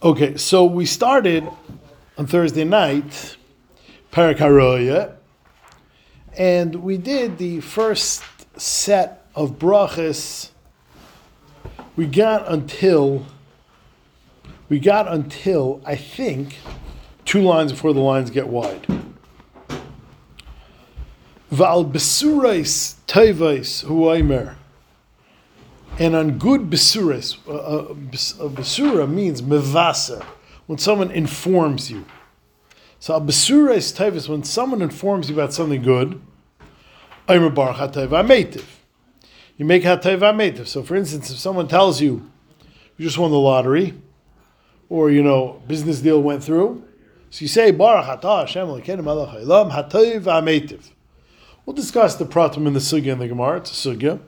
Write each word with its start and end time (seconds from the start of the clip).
Okay, 0.00 0.36
so 0.36 0.64
we 0.64 0.86
started 0.86 1.44
on 2.16 2.28
Thursday 2.28 2.62
night, 2.62 3.36
Parak 4.12 4.36
HaRoya, 4.36 5.16
and 6.36 6.76
we 6.76 6.96
did 6.96 7.38
the 7.38 7.58
first 7.58 8.22
set 8.56 9.26
of 9.34 9.58
brachas. 9.58 10.50
We 11.96 12.06
got 12.06 12.46
until 12.46 13.26
we 14.68 14.78
got 14.78 15.08
until 15.08 15.82
I 15.84 15.96
think 15.96 16.58
two 17.24 17.42
lines 17.42 17.72
before 17.72 17.92
the 17.92 17.98
lines 17.98 18.30
get 18.30 18.46
wide. 18.46 18.86
Val 21.50 21.84
besurais 21.84 22.94
tevais 23.08 23.84
huaymer. 23.84 24.54
And 25.98 26.14
on 26.14 26.38
good 26.38 26.70
besurais, 26.70 27.38
uh, 27.48 27.52
uh, 27.52 27.76
uh, 27.82 28.48
besura 28.48 29.10
means 29.10 29.42
mevasa, 29.42 30.24
when 30.66 30.78
someone 30.78 31.10
informs 31.10 31.90
you. 31.90 32.06
So 33.00 33.16
a 33.16 33.20
besurais 33.20 33.92
tevais, 33.92 34.28
when 34.28 34.44
someone 34.44 34.80
informs 34.80 35.28
you 35.28 35.34
about 35.34 35.52
something 35.52 35.82
good, 35.82 36.20
aymer 37.28 37.50
bar 37.50 37.74
hateva 37.74 38.24
meitiv. 38.24 38.64
You 39.56 39.64
make 39.64 39.82
meitiv. 39.82 40.68
So 40.68 40.84
for 40.84 40.94
instance, 40.94 41.30
if 41.30 41.38
someone 41.38 41.66
tells 41.66 42.00
you, 42.00 42.30
you 42.96 43.04
just 43.04 43.18
won 43.18 43.32
the 43.32 43.38
lottery, 43.38 43.94
or 44.88 45.10
you 45.10 45.22
know, 45.22 45.60
business 45.66 46.00
deal 46.00 46.22
went 46.22 46.44
through, 46.44 46.84
so 47.30 47.42
you 47.42 47.48
say, 47.48 47.72
Baruch 47.72 48.22
atah 48.22 48.40
Hashem 48.40 48.68
haolam 48.68 49.72
hatov 49.72 50.20
v'ameitiv. 50.22 50.90
We'll 51.66 51.74
discuss 51.74 52.14
the 52.14 52.24
pratim 52.24 52.66
in 52.66 52.72
the 52.72 52.80
sugya 52.80 53.08
in 53.08 53.18
the 53.18 53.28
Gemara. 53.28 53.58
It's 53.58 53.86
a 53.86 53.88
sugya. 53.88 54.20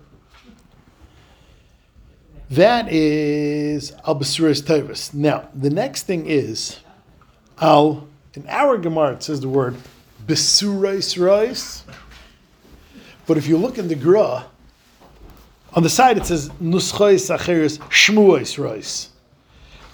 That 2.51 2.93
is 2.93 3.93
al 4.05 4.17
basuris 4.17 4.63
tevis. 4.63 5.15
Now, 5.15 5.49
the 5.55 5.71
next 5.71 6.03
thing 6.03 6.27
is 6.27 6.81
al. 7.61 8.09
In 8.35 8.47
our 8.49 8.77
Gemara, 8.77 9.15
it 9.15 9.23
says 9.23 9.41
the 9.41 9.49
word 9.49 9.77
besurais 10.27 11.19
rice. 11.19 11.85
But 13.27 13.37
if 13.37 13.47
you 13.47 13.57
look 13.57 13.79
in 13.79 13.89
the 13.89 13.95
Gra, 13.95 14.47
on 15.75 15.83
the 15.85 15.91
side 15.91 16.17
it 16.17 16.27
says 16.27 16.49
nuschais 16.61 17.31
acheres 17.37 17.79
shmuais 17.89 18.59
rice. 18.59 19.11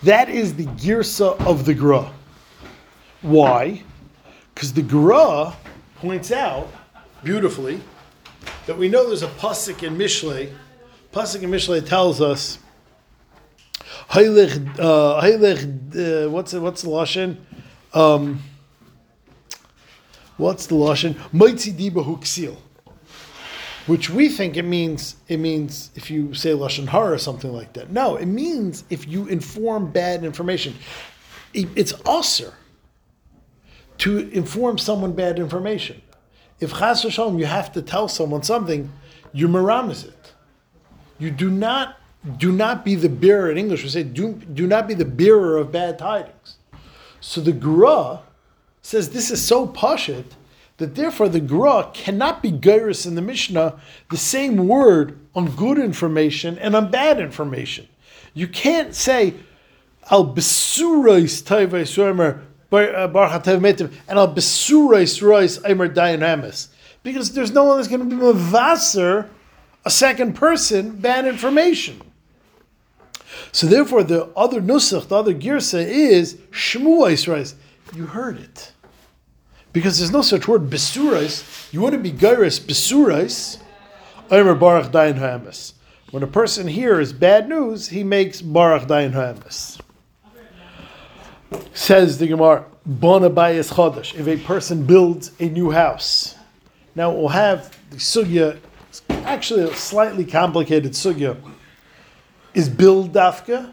That 0.02 0.28
is 0.28 0.54
the 0.54 0.66
girsa 0.66 1.38
of 1.46 1.64
the 1.66 1.74
Gra. 1.74 2.10
Why? 3.20 3.82
Because 4.54 4.72
the 4.72 4.82
Gra 4.82 5.54
points 5.96 6.32
out 6.32 6.68
beautifully 7.22 7.80
that 8.66 8.78
we 8.78 8.88
know 8.88 9.06
there's 9.06 9.22
a 9.22 9.28
pasuk 9.28 9.82
in 9.82 9.96
Mishlei. 9.96 10.52
Pasuk 11.16 11.42
in 11.42 11.50
Mishlei 11.50 11.80
tells 11.80 12.20
us, 12.20 12.58
"Haylech, 14.10 14.78
uh, 14.78 15.14
uh, 15.16 16.28
what's 16.28 16.52
what's 16.52 16.82
the 16.82 16.88
lashon? 16.90 17.38
Um, 17.94 18.42
what's 20.36 20.66
the 20.66 20.74
lashon? 20.74 21.14
Moitzi 21.32 21.72
diba 21.72 22.04
huksil." 22.04 22.56
Which 23.86 24.10
we 24.10 24.28
think 24.28 24.58
it 24.58 24.64
means 24.66 25.16
it 25.26 25.38
means 25.38 25.90
if 25.94 26.10
you 26.10 26.34
say 26.34 26.50
lashon 26.50 26.86
hara 26.88 27.12
or 27.12 27.18
something 27.18 27.50
like 27.50 27.72
that. 27.72 27.90
No, 27.90 28.16
it 28.16 28.26
means 28.26 28.84
if 28.90 29.08
you 29.08 29.26
inform 29.26 29.90
bad 29.90 30.22
information. 30.22 30.74
It- 31.54 31.68
It's 31.76 31.94
usher 32.04 32.52
to 33.98 34.28
inform 34.32 34.76
someone 34.76 35.12
bad 35.12 35.38
information. 35.38 36.02
If 36.60 36.74
chas 36.74 37.04
you 37.04 37.46
have 37.46 37.72
to 37.72 37.80
tell 37.80 38.06
someone 38.06 38.42
something, 38.42 38.92
you 39.32 39.48
maramis 39.48 40.04
it. 40.04 40.15
You 41.18 41.30
do 41.30 41.50
not 41.50 41.98
do 42.38 42.50
not 42.50 42.84
be 42.84 42.94
the 42.94 43.08
bearer. 43.08 43.50
In 43.50 43.58
English, 43.58 43.84
we 43.84 43.88
say 43.88 44.02
do, 44.02 44.34
do 44.34 44.66
not 44.66 44.88
be 44.88 44.94
the 44.94 45.04
bearer 45.04 45.56
of 45.56 45.70
bad 45.70 45.98
tidings. 45.98 46.56
So 47.20 47.40
the 47.40 47.52
Gra 47.52 48.20
says 48.82 49.10
this 49.10 49.30
is 49.30 49.44
so 49.44 49.66
pashit 49.68 50.24
that 50.78 50.94
therefore 50.94 51.28
the 51.28 51.40
Gra 51.40 51.90
cannot 51.94 52.42
be 52.42 52.52
gairis 52.52 53.06
in 53.06 53.14
the 53.14 53.22
Mishnah 53.22 53.80
the 54.10 54.16
same 54.16 54.68
word 54.68 55.18
on 55.34 55.54
good 55.56 55.78
information 55.78 56.58
and 56.58 56.74
on 56.74 56.90
bad 56.90 57.20
information. 57.20 57.88
You 58.34 58.48
can't 58.48 58.94
say 58.94 59.34
al 60.10 60.34
besurais 60.34 61.42
tayvais 61.42 61.98
omer 61.98 62.42
bar 62.70 62.94
uh, 62.94 63.08
hatev 63.08 63.60
metiv 63.60 63.92
and 64.08 64.18
al 64.18 64.34
besurais 64.34 65.22
rois 65.22 65.58
omer 65.64 65.88
dayan 65.88 66.20
hamas 66.20 66.68
because 67.02 67.32
there's 67.32 67.52
no 67.52 67.64
one 67.64 67.76
that's 67.76 67.88
going 67.88 68.08
to 68.08 68.16
be 68.16 68.20
mavaser 68.20 69.28
a 69.86 69.90
second 69.90 70.34
person 70.34 70.96
bad 70.96 71.26
information. 71.26 72.02
So 73.52 73.68
therefore, 73.68 74.02
the 74.02 74.26
other 74.36 74.60
nusach, 74.60 75.06
the 75.06 75.16
other 75.16 75.32
girsa 75.32 75.86
is 75.86 76.36
rice. 77.28 77.54
You 77.94 78.06
heard 78.06 78.38
it 78.40 78.72
because 79.72 79.98
there's 79.98 80.10
no 80.10 80.22
such 80.22 80.48
word 80.48 80.68
besurais. 80.68 81.72
You 81.72 81.80
want 81.80 81.92
to 81.92 82.00
be 82.00 82.10
gairis 82.10 82.60
besurais. 82.60 83.58
Omer 84.30 84.56
baruch 84.56 84.90
dayan 84.90 85.20
hamas. 85.20 85.74
When 86.10 86.24
a 86.24 86.26
person 86.26 86.66
hears 86.66 87.12
bad 87.12 87.48
news, 87.48 87.88
he 87.88 88.02
makes 88.02 88.42
baruch 88.42 88.88
dayan 88.88 89.12
hamas. 89.12 89.80
Says 91.74 92.18
the 92.18 92.26
Gemara, 92.26 92.64
bona 92.84 93.30
bayis 93.30 93.72
chodesh. 93.72 94.18
If 94.18 94.26
a 94.26 94.36
person 94.44 94.84
builds 94.84 95.30
a 95.38 95.48
new 95.48 95.70
house, 95.70 96.34
now 96.96 97.12
we'll 97.12 97.28
have 97.28 97.78
the 97.90 97.98
sugya. 97.98 98.58
It's 99.08 99.26
actually 99.26 99.62
a 99.62 99.74
slightly 99.74 100.24
complicated 100.24 100.92
sugya. 100.92 101.36
Is 102.54 102.68
build 102.68 103.12
dafka, 103.12 103.72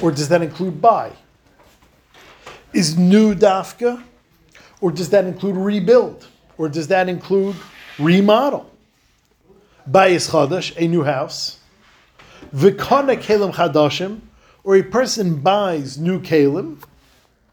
or 0.00 0.12
does 0.12 0.28
that 0.28 0.42
include 0.42 0.80
buy? 0.80 1.12
Is 2.72 2.96
new 2.96 3.34
dafka, 3.34 4.02
or 4.80 4.92
does 4.92 5.10
that 5.10 5.24
include 5.24 5.56
rebuild, 5.56 6.28
or 6.58 6.68
does 6.68 6.88
that 6.88 7.08
include 7.08 7.56
remodel? 7.98 8.70
Bayis 9.90 10.30
chadash, 10.30 10.76
a 10.76 10.86
new 10.86 11.02
house. 11.02 11.58
Vikana 12.54 13.16
kelim 13.16 13.52
chadashim, 13.52 14.20
or 14.62 14.76
a 14.76 14.82
person 14.82 15.40
buys 15.40 15.98
new 15.98 16.20
kelim, 16.20 16.82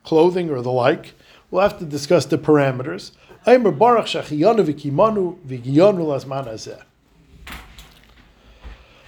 clothing 0.03 0.49
or 0.49 0.61
the 0.61 0.71
like. 0.71 1.13
We'll 1.49 1.63
have 1.63 1.79
to 1.79 1.85
discuss 1.85 2.25
the 2.25 2.37
parameters. 2.37 3.11
Aimer 3.47 3.71
baruch 3.71 4.05
shachiyanu 4.05 4.63
v'kimanu 4.63 5.37
v'giyanu 5.47 6.05
lasman 6.05 6.47
hazeh. 6.47 6.81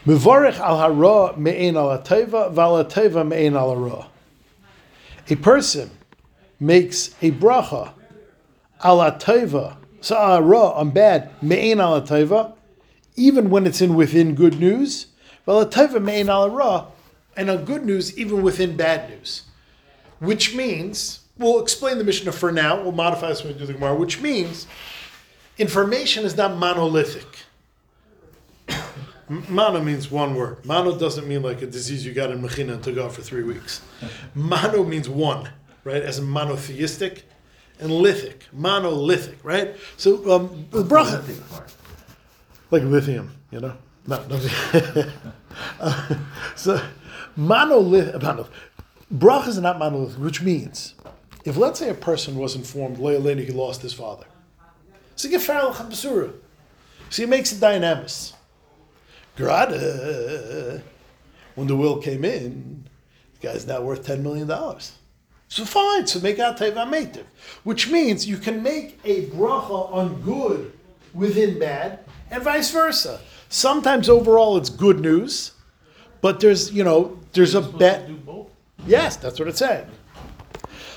Mevarich 0.05 0.59
al 0.59 0.77
hara 0.79 1.37
me'en 1.37 1.77
al 1.77 1.97
ateva 1.97 2.51
v'al 2.51 2.83
ateva 2.83 3.27
me'en 3.27 3.55
al 3.55 3.75
hara. 3.75 4.07
A 5.29 5.35
person 5.35 5.91
makes 6.59 7.15
a 7.21 7.31
bracha 7.31 7.93
al 8.83 8.97
ateva, 8.97 9.77
so 10.01 10.15
hara 10.15 10.57
on 10.57 10.89
bad, 10.89 11.29
me'en 11.43 11.79
al 11.79 12.01
ateva, 12.01 12.53
even 13.15 13.51
when 13.51 13.67
it's 13.67 13.81
in 13.81 13.93
within 13.93 14.33
good 14.33 14.59
news, 14.59 15.07
v'al 15.47 15.63
ateva 15.63 16.01
me'en 16.01 16.27
al 16.27 16.49
hara, 16.49 16.87
and 17.37 17.51
on 17.51 17.63
good 17.65 17.85
news, 17.85 18.17
even 18.17 18.41
within 18.41 18.75
bad 18.75 19.09
news. 19.09 19.43
Which 20.19 20.55
means, 20.55 21.19
we'll 21.37 21.61
explain 21.61 21.97
the 21.97 22.03
Mishnah 22.03 22.31
for 22.31 22.51
now, 22.51 22.81
we'll 22.81 22.91
modify 22.91 23.29
this 23.29 23.43
when 23.43 23.53
we 23.53 23.59
do 23.59 23.65
the 23.65 23.73
Gemara, 23.73 23.95
which 23.95 24.21
means 24.21 24.67
information 25.57 26.25
is 26.25 26.35
not 26.35 26.57
monolithic. 26.57 27.27
Mono 29.29 29.81
means 29.81 30.11
one 30.11 30.35
word. 30.35 30.65
Mono 30.65 30.97
doesn't 30.97 31.27
mean 31.27 31.41
like 31.41 31.61
a 31.61 31.65
disease 31.65 32.05
you 32.05 32.13
got 32.13 32.29
in 32.29 32.41
Mechina 32.41 32.73
and 32.73 32.83
took 32.83 32.97
off 32.97 33.15
for 33.15 33.21
three 33.21 33.43
weeks. 33.43 33.81
Mono 34.35 34.83
means 34.83 35.07
one, 35.07 35.49
right? 35.83 36.01
As 36.01 36.19
monotheistic 36.19 37.23
and 37.79 37.91
lithic, 37.91 38.45
monolithic, 38.51 39.39
right? 39.43 39.75
So 39.97 40.31
um, 40.31 40.67
the 40.71 40.83
bracha, 40.83 41.23
like 42.69 42.83
lithium, 42.83 43.31
you 43.51 43.59
know. 43.59 43.75
No, 44.05 44.23
no. 44.27 44.39
Uh, 45.79 46.15
so 46.55 46.85
monolith, 47.35 48.21
monolith. 48.21 48.49
Brachas 49.13 49.57
are 49.57 49.61
not 49.61 49.79
monolithic, 49.79 50.19
which 50.19 50.41
means 50.41 50.95
if 51.43 51.57
let's 51.57 51.79
say 51.79 51.89
a 51.89 51.93
person 51.93 52.35
was 52.35 52.55
informed, 52.55 52.99
later 52.99 53.41
he 53.41 53.51
lost 53.51 53.81
his 53.81 53.93
father. 53.93 54.25
So 55.15 55.27
you 55.27 55.31
get 55.33 55.41
Farrell 55.41 55.73
Chabasura. 55.73 56.33
So 57.09 57.21
he 57.23 57.25
makes 57.27 57.51
it 57.51 57.59
dynamis. 57.59 58.33
Grada, 59.35 60.81
when 61.55 61.67
the 61.67 61.75
will 61.75 61.97
came 61.97 62.23
in, 62.23 62.85
the 63.39 63.47
guy's 63.47 63.67
now 63.67 63.81
worth 63.81 64.05
$10 64.05 64.21
million. 64.21 64.47
So 65.53 65.65
fine, 65.65 66.07
so 66.07 66.19
make 66.19 66.39
out 66.39 66.57
teva 66.57 66.87
meitiv, 66.87 67.25
which 67.63 67.87
means 67.91 68.25
you 68.25 68.37
can 68.37 68.63
make 68.63 68.99
a 69.05 69.27
bracha 69.27 69.93
on 69.93 70.19
good 70.21 70.73
within 71.13 71.59
bad, 71.59 71.99
and 72.31 72.41
vice 72.41 72.71
versa. 72.71 73.19
Sometimes 73.49 74.09
overall 74.09 74.57
it's 74.57 74.71
good 74.71 74.99
news, 74.99 75.51
but 76.21 76.39
there's 76.39 76.71
you 76.71 76.83
know 76.83 77.19
there's 77.33 77.53
a 77.53 77.61
bet. 77.61 78.09
Yes, 78.87 79.15
that's 79.17 79.37
what 79.37 79.47
it 79.47 79.55
said. 79.55 79.91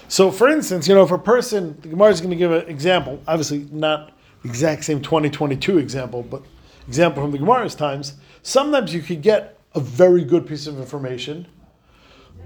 So, 0.09 0.31
for 0.31 0.49
instance, 0.49 0.87
you 0.87 0.95
know, 0.95 1.03
if 1.03 1.11
a 1.11 1.19
person, 1.19 1.77
the 1.81 1.89
Gemara 1.89 2.11
is 2.11 2.21
going 2.21 2.31
to 2.31 2.37
give 2.37 2.53
an 2.53 2.69
example, 2.69 3.21
obviously 3.27 3.69
not 3.73 4.13
the 4.43 4.49
exact 4.49 4.85
same 4.85 5.03
2022 5.03 5.79
example, 5.79 6.23
but 6.23 6.43
example 6.87 7.23
from 7.23 7.33
the 7.33 7.39
Gemara's 7.39 7.75
times. 7.75 8.15
Sometimes 8.43 8.95
you 8.95 9.03
could 9.03 9.21
get 9.23 9.59
a 9.75 9.81
very 9.81 10.25
good 10.25 10.47
piece 10.47 10.67
of 10.67 10.79
information, 10.79 11.47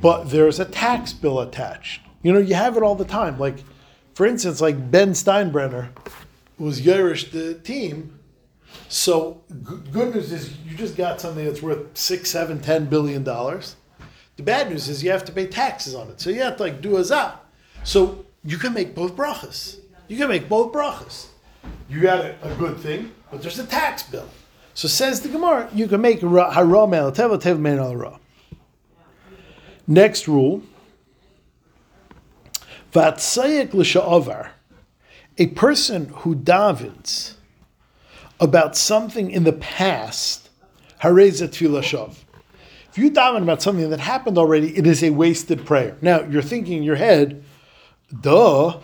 but 0.01 0.25
there's 0.31 0.59
a 0.59 0.65
tax 0.65 1.13
bill 1.13 1.41
attached. 1.41 2.01
You 2.23 2.33
know, 2.33 2.39
you 2.39 2.55
have 2.55 2.77
it 2.77 2.83
all 2.83 2.95
the 2.95 3.05
time. 3.05 3.39
Like, 3.39 3.63
for 4.15 4.27
instance, 4.27 4.61
like 4.61 4.91
Ben 4.91 5.11
Steinbrenner 5.11 5.89
was 6.59 6.81
Yerush 6.81 7.31
the 7.31 7.55
team. 7.55 8.19
So 8.89 9.43
g- 9.51 9.77
good 9.91 10.15
news 10.15 10.33
is 10.33 10.57
you 10.67 10.77
just 10.77 10.97
got 10.97 11.21
something 11.21 11.45
that's 11.45 11.63
worth 11.63 11.97
six, 11.97 12.31
seven, 12.31 12.61
ten 12.61 12.87
billion 12.87 13.23
dollars. 13.23 13.77
The 14.37 14.43
bad 14.43 14.71
news 14.71 14.89
is 14.89 15.05
you 15.05 15.11
have 15.11 15.25
to 15.27 15.33
pay 15.33 15.47
taxes 15.47 15.95
on 15.95 16.09
it. 16.09 16.21
So 16.21 16.31
you 16.31 16.41
have 16.41 16.57
to 16.57 16.63
like 16.63 16.81
do 16.81 16.97
a 16.97 17.05
za. 17.05 17.41
So 17.85 18.25
you 18.45 18.59
can 18.59 18.73
make 18.73 18.95
both 18.95 19.17
brachas. 19.17 19.79
You 20.09 20.17
can 20.17 20.29
make 20.29 20.49
both 20.49 20.73
brachas. 20.73 21.27
You 21.89 22.01
got 22.01 22.25
a, 22.25 22.37
a 22.43 22.55
good 22.57 22.79
thing, 22.79 23.13
but 23.31 23.43
there's 23.43 23.59
a 23.59 23.67
tax 23.67 24.03
bill. 24.03 24.29
So 24.75 24.89
says 24.89 25.21
the 25.21 25.29
Gemara, 25.29 25.69
you 25.75 25.89
can 25.89 26.01
make 26.01 26.21
hara 26.21 26.87
mel 26.87 27.13
teva 27.13 27.41
teva 27.41 27.59
mein 27.59 27.79
al 27.79 27.97
ra. 27.97 28.19
Next 29.87 30.29
rule. 30.29 30.63
Vatsayek 32.93 33.75
l'sha'avar. 33.75 34.51
A 35.39 35.47
person 35.49 36.07
who 36.09 36.35
davens 36.35 37.35
about 38.39 38.77
something 38.77 39.31
in 39.31 39.45
the 39.45 39.53
past, 39.53 40.49
hareza 41.03 41.49
tefillah 41.49 41.83
shav. 41.83 42.17
If 42.91 42.99
you 42.99 43.11
daven 43.11 43.43
about 43.43 43.63
something 43.63 43.91
that 43.91 44.01
happened 44.01 44.39
already, 44.39 44.77
it 44.77 44.87
is 44.87 45.05
a 45.05 45.11
wasted 45.11 45.65
prayer. 45.65 45.97
Now 46.01 46.23
you're 46.23 46.43
thinking 46.43 46.79
in 46.79 46.83
your 46.83 46.97
head, 46.97 47.45
duh. 48.21 48.79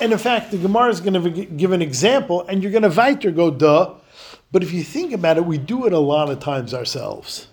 And 0.00 0.12
in 0.12 0.18
fact, 0.18 0.50
the 0.50 0.58
Gemara 0.58 0.90
is 0.90 1.00
going 1.00 1.22
to 1.22 1.44
give 1.44 1.72
an 1.72 1.82
example, 1.82 2.44
and 2.48 2.62
you're 2.62 2.72
going 2.72 2.82
to 2.82 2.90
weiter 2.90 3.30
go 3.30 3.50
duh. 3.50 3.94
But 4.50 4.62
if 4.62 4.72
you 4.72 4.82
think 4.82 5.12
about 5.12 5.36
it, 5.38 5.46
we 5.46 5.58
do 5.58 5.86
it 5.86 5.92
a 5.92 5.98
lot 5.98 6.30
of 6.30 6.40
times 6.40 6.74
ourselves. 6.74 7.48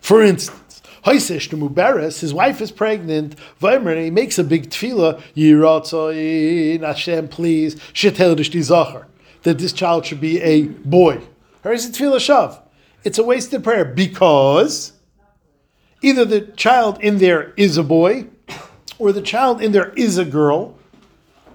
For 0.00 0.22
instance, 0.22 0.80
Haisish 1.04 1.50
to 1.50 1.56
Mubaris, 1.56 2.20
his 2.20 2.34
wife 2.34 2.60
is 2.60 2.70
pregnant, 2.70 3.34
and 3.62 3.98
he 3.98 4.10
makes 4.10 4.38
a 4.38 4.44
big 4.44 4.70
tefillah, 4.70 5.20
Hashem, 6.80 7.28
please, 7.28 7.74
that 9.42 9.58
this 9.58 9.72
child 9.72 10.06
should 10.06 10.20
be 10.20 10.40
a 10.40 10.62
boy. 10.64 11.20
Or 11.64 11.72
is 11.72 11.86
it 11.86 11.94
tefillah 11.94 12.16
shav? 12.16 12.60
It's 13.04 13.18
a 13.18 13.22
wasted 13.24 13.64
prayer 13.64 13.84
because 13.84 14.92
either 16.02 16.24
the 16.24 16.40
child 16.40 17.00
in 17.00 17.18
there 17.18 17.52
is 17.56 17.76
a 17.76 17.82
boy, 17.82 18.26
or 18.98 19.12
the 19.12 19.22
child 19.22 19.62
in 19.62 19.72
there 19.72 19.92
is 19.96 20.18
a 20.18 20.24
girl, 20.24 20.76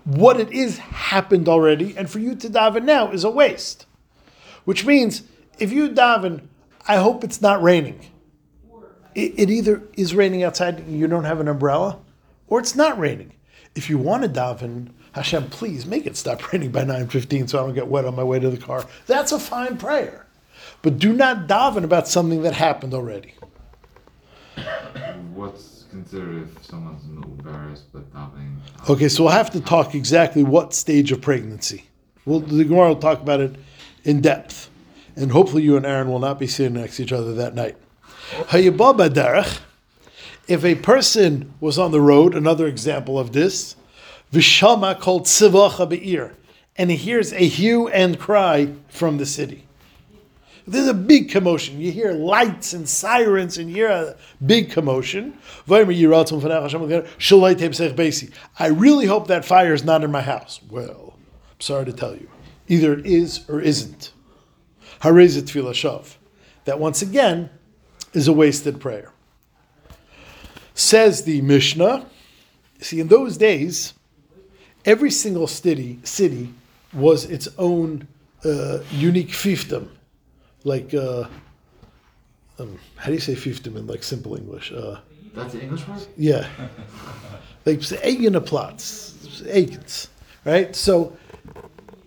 what 0.06 0.40
it 0.40 0.52
is 0.52 0.78
happened 0.78 1.48
already, 1.48 1.96
and 1.98 2.10
for 2.10 2.20
you 2.20 2.36
to 2.36 2.50
daven 2.50 2.84
now 2.84 3.12
is 3.12 3.24
a 3.24 3.30
waste. 3.30 3.86
Which 4.66 4.86
means 4.86 5.24
if 5.60 5.72
you 5.72 5.90
daven, 5.90 6.42
I 6.88 6.98
hope 6.98 7.24
it's 7.24 7.42
not 7.42 7.62
raining. 7.62 8.00
It, 9.16 9.34
it 9.38 9.50
either 9.50 9.84
is 9.96 10.16
raining 10.16 10.44
outside 10.44 10.88
you 10.88 11.08
don't 11.08 11.26
have 11.26 11.40
an 11.40 11.48
umbrella, 11.48 12.00
or 12.48 12.60
it's 12.60 12.76
not 12.76 12.98
raining. 12.98 13.34
If 13.76 13.90
you 13.90 13.98
want 13.98 14.24
to 14.24 14.30
daven, 14.30 14.90
Hashem, 15.14 15.50
please 15.50 15.86
make 15.86 16.06
it 16.06 16.18
stop 16.18 16.52
raining 16.54 16.72
by 16.72 16.84
9.15 16.84 17.50
so 17.50 17.60
I 17.60 17.66
don't 17.66 17.76
get 17.76 17.88
wet 17.88 18.06
on 18.06 18.16
my 18.16 18.24
way 18.24 18.40
to 18.40 18.50
the 18.50 18.58
car. 18.58 18.86
That's 19.06 19.32
a 19.32 19.40
fine 19.40 19.78
prayer. 19.78 20.26
But 20.82 21.00
do 21.00 21.14
not 21.14 21.48
daven 21.48 21.84
about 21.84 22.08
something 22.08 22.42
that 22.44 22.54
happened 22.54 22.94
already. 22.94 23.36
What's 25.34 25.73
consider 25.94 26.44
if 26.44 26.66
someone's 26.66 27.04
embarrassed 27.06 27.86
but 27.94 28.12
davening. 28.14 28.58
Okay, 28.90 29.08
so 29.08 29.24
we'll 29.24 29.32
have 29.32 29.52
to 29.52 29.62
talk 29.62 29.94
exactly 29.94 30.44
what 30.44 30.74
stage 30.74 31.12
of 31.12 31.22
pregnancy. 31.22 31.86
Well, 32.26 32.40
the 32.40 32.64
Gemara 32.64 32.90
will 32.90 32.96
talk 32.96 33.22
about 33.22 33.42
it 33.42 33.56
in 34.04 34.20
depth, 34.22 34.70
and 35.16 35.32
hopefully 35.32 35.62
you 35.64 35.78
and 35.78 35.86
Aaron 35.86 36.10
will 36.10 36.20
not 36.20 36.40
be 36.40 36.48
sitting 36.48 36.74
next 36.74 36.98
to 36.98 37.04
each 37.04 37.12
other 37.14 37.34
that 37.36 37.54
night. 37.54 37.78
If 40.48 40.66
a 40.66 40.76
person 40.76 41.54
was 41.60 41.78
on 41.78 41.92
the 41.92 42.02
road, 42.02 42.36
another 42.36 42.68
example 42.68 43.20
of 43.20 43.32
this, 43.32 43.76
Vishama 44.32 45.00
called 45.00 45.26
Sivacha 45.26 45.88
Be'ir, 45.88 46.36
and 46.76 46.90
he 46.90 46.98
hears 46.98 47.32
a 47.34 47.48
hue 47.48 47.88
and 47.90 48.20
cry 48.20 48.74
from 48.90 49.18
the 49.20 49.26
city. 49.26 49.68
There's 50.66 50.88
a 50.88 50.94
big 50.94 51.30
commotion. 51.30 51.82
You 51.82 51.92
hear 51.92 52.14
lights 52.14 52.74
and 52.74 52.88
sirens 52.88 53.58
and 53.58 53.70
you 53.70 53.76
hear 53.76 53.90
a 53.90 54.16
big 54.46 54.72
commotion. 54.72 55.38
I 55.70 55.82
really 58.68 59.06
hope 59.06 59.28
that 59.28 59.44
fire 59.46 59.74
is 59.74 59.84
not 59.84 60.04
in 60.04 60.12
my 60.12 60.22
house. 60.22 60.62
Well, 60.70 61.16
I'm 61.52 61.60
sorry 61.60 61.86
to 61.86 61.94
tell 61.94 62.16
you. 62.16 62.30
Either 62.70 62.94
it 62.94 63.06
is 63.06 63.44
or 63.50 63.60
isn't. 63.60 64.14
That 66.66 66.80
once 66.80 67.02
again 67.02 67.50
is 68.14 68.30
a 68.30 68.34
wasted 68.34 68.80
prayer. 68.80 69.12
Says 70.76 71.26
the 71.26 71.42
Mishnah, 71.42 72.06
see, 72.80 73.02
in 73.02 73.10
those 73.10 73.36
days, 73.36 73.94
every 74.86 75.12
single 75.12 75.48
city, 75.48 76.00
city 76.04 76.54
was 76.94 77.26
its 77.26 77.50
own 77.58 78.08
uh, 78.46 78.80
unique 78.92 79.30
fiefdom 79.30 79.90
like 80.64 80.94
uh, 80.94 81.28
um, 82.60 82.80
how 82.96 83.08
do 83.08 83.14
you 83.14 83.20
say 83.20 83.36
fiefdom 83.36 83.76
in 83.76 83.88
like 83.88 84.04
simple 84.04 84.36
English? 84.36 84.72
Uh, 84.72 85.00
That's 85.34 85.54
the 85.54 85.62
English 85.62 85.88
word. 85.88 86.06
Yeah, 86.18 86.48
like 87.66 87.80
Eigenaplatz, 87.80 89.44
Eigens, 89.44 90.08
right? 90.46 90.76
So. 90.76 91.18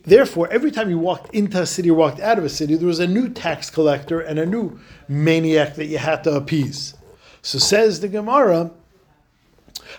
Therefore, 0.08 0.48
every 0.52 0.70
time 0.70 0.88
you 0.88 1.00
walked 1.00 1.34
into 1.34 1.60
a 1.60 1.66
city 1.66 1.90
or 1.90 1.94
walked 1.94 2.20
out 2.20 2.38
of 2.38 2.44
a 2.44 2.48
city, 2.48 2.76
there 2.76 2.86
was 2.86 3.00
a 3.00 3.08
new 3.08 3.28
tax 3.28 3.70
collector 3.70 4.20
and 4.20 4.38
a 4.38 4.46
new 4.46 4.78
maniac 5.08 5.74
that 5.74 5.86
you 5.86 5.98
had 5.98 6.22
to 6.22 6.30
appease. 6.36 6.94
So 7.42 7.58
says 7.58 7.98
the 7.98 8.06
Gemara, 8.06 8.70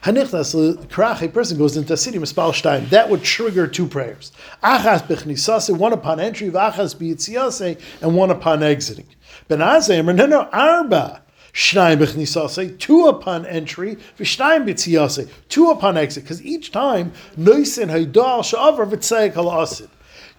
Hanichnas 0.03 1.21
a 1.23 1.27
person 1.29 1.57
goes 1.57 1.77
into 1.77 1.97
city, 1.97 2.19
mispal 2.19 2.51
shtayim. 2.51 2.89
That 2.89 3.09
would 3.09 3.23
trigger 3.23 3.67
two 3.67 3.87
prayers. 3.87 4.31
Achas 4.63 5.03
bechnisase, 5.07 5.75
one 5.75 5.93
upon 5.93 6.19
entry, 6.19 6.49
v'achas 6.49 6.95
b'yitziase, 6.95 7.81
and 8.01 8.15
one 8.15 8.31
upon 8.31 8.63
exiting. 8.63 9.07
Ben 9.47 9.59
Azai, 9.59 10.03
no, 10.15 10.25
no, 10.25 10.49
arba. 10.51 11.23
Shnayim 11.53 11.97
b'chnisase, 11.97 12.77
two 12.79 13.07
upon 13.07 13.45
entry, 13.47 13.97
v'shnayim 14.19 14.65
b'tziyase, 14.65 15.29
two 15.49 15.71
upon 15.71 15.97
exit. 15.97 16.23
Because 16.23 16.43
each 16.43 16.71
time, 16.71 17.11
noisin 17.37 17.89
haydal 17.89 18.43
sha'avar 18.43 18.89
v'tzayik 18.89 19.35
al 19.35 19.89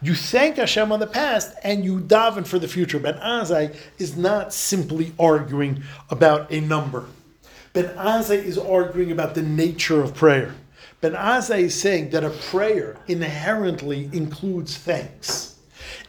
You 0.00 0.14
thank 0.14 0.56
Hashem 0.56 0.92
on 0.92 1.00
the 1.00 1.08
past 1.08 1.52
and 1.64 1.84
you 1.84 1.98
daven 1.98 2.46
for 2.46 2.60
the 2.60 2.68
future. 2.68 3.00
Ben 3.00 3.14
Azai 3.14 3.74
is 3.98 4.16
not 4.16 4.54
simply 4.54 5.12
arguing 5.18 5.82
about 6.10 6.52
a 6.52 6.60
number. 6.60 7.06
Ben 7.72 7.94
Azai 7.96 8.42
is 8.42 8.58
arguing 8.58 9.12
about 9.12 9.34
the 9.34 9.42
nature 9.42 10.02
of 10.02 10.14
prayer. 10.14 10.54
Ben 11.00 11.12
Azai 11.12 11.64
is 11.64 11.80
saying 11.80 12.10
that 12.10 12.24
a 12.24 12.30
prayer 12.30 12.96
inherently 13.06 14.08
includes 14.12 14.76
thanks. 14.76 15.56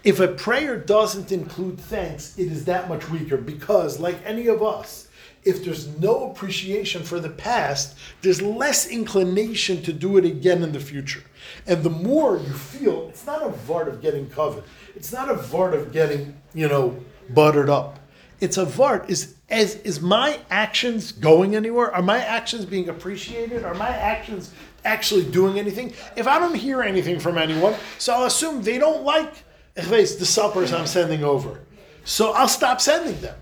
If 0.04 0.20
a 0.20 0.28
prayer 0.28 0.78
doesn't 0.78 1.32
include 1.32 1.80
thanks, 1.80 2.38
it 2.38 2.52
is 2.52 2.66
that 2.66 2.88
much 2.88 3.10
weaker 3.10 3.38
because, 3.38 4.00
like 4.00 4.18
any 4.26 4.48
of 4.48 4.64
us, 4.64 5.10
if 5.44 5.64
there's 5.64 5.88
no 6.00 6.32
appreciation 6.32 7.04
for 7.04 7.20
the 7.20 7.30
past, 7.30 7.98
there's 8.22 8.42
less 8.42 8.88
inclination 8.88 9.82
to 9.84 9.94
do 9.94 10.18
it 10.18 10.26
again 10.26 10.64
in 10.64 10.72
the 10.72 10.80
future. 10.80 11.24
And 11.68 11.84
the 11.84 11.90
more 11.90 12.38
you 12.38 12.54
feel, 12.54 13.10
it's 13.10 13.26
not 13.26 13.42
a 13.42 13.50
vart 13.50 13.88
of 13.88 14.02
getting 14.02 14.30
covered. 14.30 14.64
It's 14.96 15.14
not 15.14 15.30
a 15.30 15.36
vart 15.36 15.74
of 15.74 15.92
getting, 15.92 16.36
you 16.54 16.68
know, 16.68 16.98
buttered 17.30 17.70
up. 17.70 17.99
It's 18.42 18.58
a 18.58 18.66
vart 18.66 19.10
is 19.10 19.36
as 19.50 19.76
is 19.78 20.00
my 20.00 20.40
actions 20.50 21.12
going 21.12 21.56
anywhere? 21.56 21.94
Are 21.94 22.02
my 22.02 22.20
actions 22.20 22.66
being 22.66 22.90
appreciated? 22.90 23.66
Are 23.66 23.74
my 23.74 23.90
actions 23.90 24.54
actually 24.86 25.26
doing 25.26 25.60
anything? 25.60 25.94
If 26.16 26.28
I 26.28 26.40
don't 26.40 26.56
hear 26.56 26.82
anything 26.82 27.20
from 27.20 27.38
anyone, 27.38 27.76
so 27.98 28.14
I'll 28.14 28.26
assume 28.26 28.62
they 28.62 28.78
don't 28.78 29.04
like 29.04 29.44
the 29.76 30.26
suppers 30.26 30.74
I'm 30.74 30.88
sending 30.88 31.24
over. 31.24 31.62
So 32.06 32.32
I'll 32.34 32.48
stop 32.48 32.80
sending 32.80 33.20
them. 33.22 33.36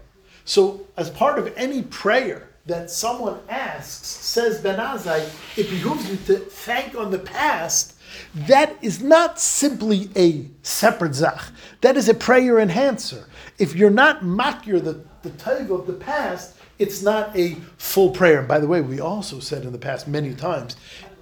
So 0.46 0.88
as 0.96 1.10
part 1.10 1.40
of 1.40 1.54
any 1.58 1.84
prayer 1.84 2.50
that 2.66 2.90
someone 2.90 3.40
asks, 3.50 4.08
says 4.08 4.62
Ben 4.62 4.80
Azai, 4.80 5.30
it 5.58 5.70
behooves 5.70 6.10
me 6.10 6.18
to 6.28 6.38
thank 6.38 6.96
on 6.96 7.12
the 7.12 7.20
past. 7.20 7.96
That 8.34 8.78
is 8.82 9.02
not 9.02 9.40
simply 9.40 10.10
a 10.16 10.48
separate 10.64 11.16
zach. 11.16 11.42
That 11.82 11.98
is 11.98 12.10
a 12.10 12.14
prayer 12.14 12.60
enhancer. 12.60 13.28
If 13.58 13.76
you're 13.76 13.90
not 13.90 14.22
makir 14.22 14.84
the 14.84 15.04
the 15.24 15.30
taiva 15.32 15.72
of 15.72 15.88
the 15.88 15.94
past, 15.94 16.56
it's 16.80 17.02
not 17.02 17.36
a 17.36 17.56
full 17.78 18.12
prayer. 18.12 18.40
And 18.40 18.48
by 18.48 18.60
the 18.60 18.68
way, 18.68 18.82
we 18.82 19.00
also 19.00 19.40
said 19.40 19.64
in 19.64 19.72
the 19.72 19.78
past 19.78 20.08
many 20.08 20.34
times, 20.34 20.76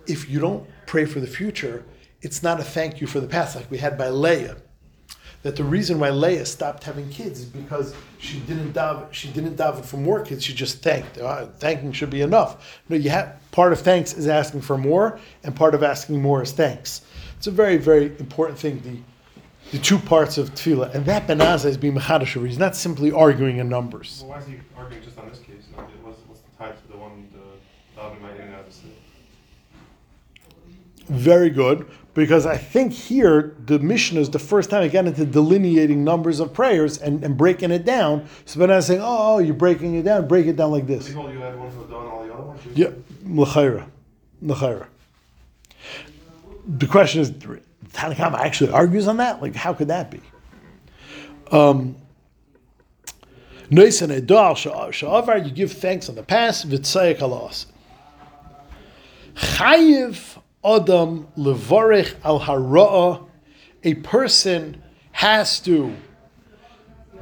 if 0.06 0.30
you 0.30 0.40
don't 0.40 0.68
pray 0.86 1.06
for 1.06 1.20
the 1.20 1.28
future, 1.28 1.84
it's 2.22 2.44
not 2.44 2.60
a 2.60 2.64
thank 2.64 3.02
you 3.02 3.08
for 3.08 3.20
the 3.20 3.28
past, 3.28 3.56
like 3.56 3.70
we 3.72 3.78
had 3.78 3.98
by 3.98 4.10
Leah. 4.10 4.58
That 5.44 5.56
the 5.56 5.64
reason 5.64 6.00
why 6.00 6.10
Leah 6.10 6.46
stopped 6.46 6.84
having 6.84 7.08
kids 7.10 7.40
is 7.40 7.46
because 7.46 7.94
she 8.18 8.40
didn't 8.42 8.74
daven, 8.74 9.14
she 9.14 9.30
didn't 9.30 9.58
daven 9.58 9.86
for 9.86 9.98
more 9.98 10.22
kids. 10.22 10.44
She 10.44 10.54
just 10.54 10.82
thanked. 10.82 11.20
Uh, 11.20 11.46
thanking 11.60 11.92
should 11.92 12.10
be 12.10 12.22
enough. 12.22 12.82
No, 12.90 12.96
you 12.96 13.12
have 13.12 13.38
part 13.52 13.72
of 13.72 13.80
thanks 13.80 14.14
is 14.14 14.28
asking 14.28 14.62
for 14.62 14.78
more, 14.78 15.20
and 15.44 15.56
part 15.56 15.76
of 15.76 15.84
asking 15.84 16.20
more 16.20 16.42
is 16.42 16.52
thanks. 16.52 17.02
It's 17.38 17.48
a 17.48 17.52
very, 17.52 17.78
very 17.78 18.06
important 18.18 18.58
thing. 18.58 18.80
The 18.82 18.98
the 19.76 19.82
two 19.82 20.00
parts 20.00 20.38
of 20.38 20.54
tefillah, 20.56 20.94
and 20.96 21.06
that 21.06 21.28
Ben 21.28 21.40
Azai 21.40 21.66
is 21.66 21.76
being 21.78 21.96
mechadish 21.96 22.42
He's 22.48 22.58
not 22.58 22.78
simply 22.78 23.12
arguing 23.12 23.58
in 23.58 23.68
numbers. 23.68 24.22
Well, 24.22 24.32
why 24.32 24.40
is 24.40 24.48
he 24.48 24.56
arguing 24.78 25.04
just 25.04 25.18
on 25.18 25.28
this 25.28 25.40
case? 25.40 25.66
What's, 25.76 26.20
what's 26.28 26.40
tied 26.58 26.82
to 26.82 26.88
the 26.88 26.98
one 26.98 27.28
the 27.34 28.00
davening 28.00 28.36
in 28.36 28.42
and 28.42 28.56
out 28.56 28.68
of? 28.68 28.74
Very 31.08 31.50
good, 31.50 31.88
because 32.14 32.46
I 32.46 32.56
think 32.56 32.94
here 32.94 33.54
the 33.66 33.78
mission 33.80 34.18
is 34.18 34.30
the 34.30 34.40
first 34.40 34.70
time 34.70 34.82
I 34.82 34.88
got 34.88 35.08
into 35.08 35.26
delineating 35.26 36.06
numbers 36.06 36.40
of 36.40 36.54
prayers 36.54 36.98
and, 36.98 37.22
and 37.26 37.36
breaking 37.36 37.72
it 37.72 37.84
down. 37.84 38.28
So 38.46 38.62
when 38.62 38.72
I 38.72 38.78
was 38.78 38.88
saying, 38.88 39.02
oh, 39.02 39.36
oh, 39.36 39.40
you're 39.40 39.54
breaking 39.56 39.96
it 39.96 40.04
down, 40.04 40.26
break 40.30 40.46
it 40.48 40.56
down 40.56 40.72
like 40.72 40.88
this. 40.88 41.10
You 41.10 41.18
had 41.18 41.60
one 41.60 41.70
for 41.70 41.80
the 41.80 41.88
dawn, 41.88 42.08
all 42.08 42.26
the 42.26 42.34
other 42.34 42.44
ones. 42.44 42.62
Yeah, 42.76 42.92
l'chayra, 43.26 43.90
l'chayra. 44.42 44.88
The 46.66 46.88
question 46.88 47.22
is, 47.22 47.34
Tanna 47.96 48.16
Kamma 48.16 48.38
actually 48.38 48.72
argues 48.72 49.08
on 49.08 49.18
that. 49.18 49.42
Like, 49.42 49.56
how 49.56 49.74
could 49.74 49.88
that 49.88 50.12
be? 50.12 50.22
Um, 51.52 51.96
you 53.70 53.78
give 55.52 55.72
thanks 55.72 56.10
on 56.10 56.16
the 56.16 56.24
past. 56.24 56.70
V'tzayik 56.70 57.22
alas. 57.22 57.68
Chayiv 59.36 60.38
adam 60.64 61.28
levarich 61.38 62.14
al 62.24 62.42
hara'ah. 62.42 63.28
A 63.84 63.94
person 63.96 64.84
has 65.12 65.60
to 65.62 65.96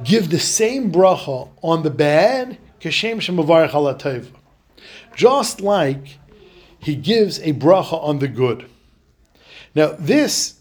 give 0.02 0.30
the 0.30 0.40
same 0.40 0.90
bracha 0.90 1.48
on 1.62 1.82
the 1.82 1.90
bad, 1.90 2.58
kashem 2.80 3.16
shemavarich 3.16 3.74
al 3.74 3.86
just 5.14 5.60
like 5.60 6.18
he 6.78 6.96
gives 6.96 7.38
a 7.40 7.52
bracha 7.52 8.02
on 8.02 8.18
the 8.18 8.28
good. 8.28 8.68
Now, 9.74 9.94
this, 9.98 10.60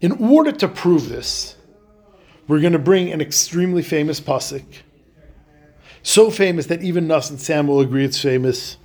in 0.00 0.12
order 0.12 0.52
to 0.52 0.68
prove 0.68 1.08
this, 1.08 1.56
we're 2.46 2.60
going 2.60 2.72
to 2.72 2.78
bring 2.78 3.12
an 3.12 3.20
extremely 3.20 3.82
famous 3.82 4.20
pasuk, 4.20 4.64
so 6.02 6.30
famous 6.30 6.66
that 6.66 6.82
even 6.82 7.06
Nas 7.06 7.30
and 7.30 7.40
Sam 7.40 7.66
will 7.66 7.80
agree 7.80 8.04
it's 8.04 8.20
famous. 8.20 8.76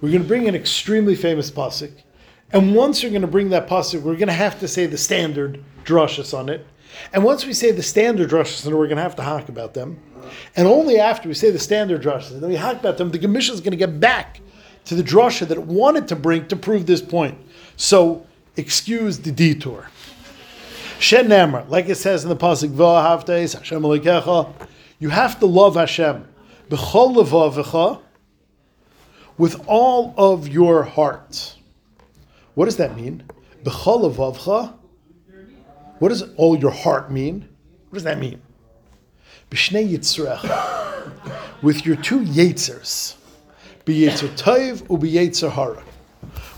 We're 0.00 0.10
going 0.10 0.22
to 0.22 0.28
bring 0.28 0.48
an 0.48 0.54
extremely 0.54 1.14
famous 1.14 1.50
pasuk, 1.50 1.92
and 2.52 2.74
once 2.74 3.02
you're 3.02 3.12
going 3.12 3.22
to 3.22 3.28
bring 3.28 3.50
that 3.50 3.68
pasuk, 3.68 4.02
we're 4.02 4.16
going 4.16 4.28
to 4.28 4.34
have 4.34 4.60
to 4.60 4.68
say 4.68 4.86
the 4.86 4.98
standard 4.98 5.64
drashas 5.84 6.36
on 6.36 6.48
it. 6.48 6.66
And 7.12 7.24
once 7.24 7.44
we 7.44 7.52
say 7.52 7.72
the 7.72 7.82
standard 7.82 8.30
drashas, 8.30 8.62
then 8.62 8.76
we're 8.76 8.86
going 8.86 8.96
to 8.96 9.02
have 9.02 9.16
to 9.16 9.22
talk 9.22 9.48
about 9.48 9.74
them. 9.74 10.00
And 10.56 10.66
only 10.66 10.98
after 10.98 11.28
we 11.28 11.34
say 11.34 11.50
the 11.50 11.58
standard 11.58 12.02
drasha, 12.02 12.40
then 12.40 12.50
we 12.50 12.56
talk 12.56 12.78
about 12.78 12.98
them, 12.98 13.10
the 13.10 13.18
commission 13.18 13.54
is 13.54 13.60
going 13.60 13.72
to 13.72 13.76
get 13.76 14.00
back 14.00 14.40
to 14.86 14.94
the 14.94 15.02
drasha 15.02 15.46
that 15.48 15.58
it 15.58 15.64
wanted 15.64 16.08
to 16.08 16.16
bring 16.16 16.46
to 16.48 16.56
prove 16.56 16.86
this 16.86 17.02
point. 17.02 17.38
So 17.76 18.26
excuse 18.56 19.18
the 19.18 19.32
detour. 19.32 19.88
Shen 21.04 21.28
Namar, 21.28 21.66
like 21.68 21.90
it 21.90 21.96
says 21.96 22.22
in 22.22 22.30
the 22.30 22.36
pasuk, 22.36 22.70
V'ahavteis 22.70 23.52
Hashem 23.52 23.82
Alekecha, 23.82 24.50
you 24.98 25.10
have 25.10 25.38
to 25.40 25.44
love 25.44 25.74
Hashem 25.74 26.26
b'chol 26.70 27.14
levavecha 27.16 28.00
with 29.36 29.62
all 29.66 30.14
of 30.16 30.48
your 30.48 30.82
heart. 30.82 31.56
What 32.54 32.64
does 32.64 32.78
that 32.78 32.96
mean? 32.96 33.22
B'chol 33.64 34.14
levavecha. 34.14 34.72
What 35.98 36.08
does 36.08 36.22
all 36.36 36.56
your 36.58 36.70
heart 36.70 37.12
mean? 37.12 37.50
What 37.90 37.96
does 37.96 38.04
that 38.04 38.18
mean? 38.18 38.40
B'shnei 39.50 39.86
yitzrecha, 39.86 41.62
with 41.62 41.84
your 41.84 41.96
two 41.96 42.20
yitzers, 42.20 43.16
b'yetzer 43.84 44.30
tov 44.38 44.82
u'b'yetzer 44.84 45.50
hara, 45.50 45.82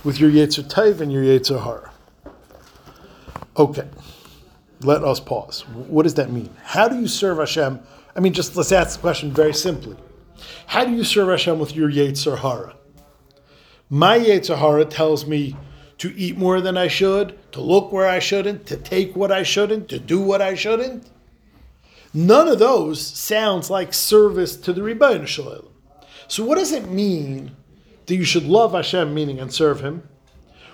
with 0.04 0.20
your 0.20 0.30
yetzer 0.30 0.62
tov 0.62 1.00
and 1.00 1.12
your 1.12 1.24
yetzer 1.24 1.60
hara. 1.60 1.90
Okay, 3.56 3.88
let 4.80 5.02
us 5.02 5.21
pause. 5.21 5.62
What 5.68 6.02
does 6.04 6.14
that 6.14 6.30
mean? 6.30 6.50
How 6.62 6.88
do 6.88 6.99
you 6.99 7.09
serve 7.09 7.38
Hashem? 7.38 7.80
I 8.14 8.21
mean, 8.21 8.33
just 8.33 8.56
let's 8.56 8.73
ask 8.73 8.97
the 8.97 9.00
question 9.00 9.33
very 9.33 9.54
simply. 9.54 9.97
How 10.66 10.85
do 10.85 10.92
you 10.92 11.04
serve 11.04 11.28
Hashem 11.28 11.59
with 11.59 11.75
your 11.75 11.90
yetzer 11.90 12.38
hara? 12.38 12.76
My 13.88 14.18
yetzer 14.18 14.59
hara 14.59 14.85
tells 14.85 15.26
me 15.26 15.56
to 15.99 16.12
eat 16.16 16.37
more 16.37 16.61
than 16.61 16.76
I 16.76 16.88
should, 16.88 17.38
to 17.52 17.61
look 17.61 17.90
where 17.90 18.06
I 18.06 18.18
shouldn't, 18.18 18.66
to 18.66 18.76
take 18.76 19.16
what 19.16 19.33
I 19.33 19.42
shouldn't, 19.42 19.88
to 19.88 19.99
do 19.99 20.21
what 20.21 20.42
I 20.42 20.54
shouldn't. 20.54 21.09
None 22.12 22.49
of 22.49 22.59
those 22.59 23.04
sounds 23.04 23.71
like 23.71 23.92
service 23.95 24.56
to 24.56 24.73
the 24.73 24.83
Rebbeinu 24.83 25.26
Shalom. 25.26 25.68
So, 26.28 26.45
what 26.45 26.59
does 26.59 26.73
it 26.73 26.88
mean 26.88 27.56
that 28.06 28.16
you 28.16 28.25
should 28.25 28.45
love 28.45 28.73
Hashem, 28.73 29.14
meaning 29.14 29.38
and 29.38 29.52
serve 29.52 29.80
Him, 29.80 30.09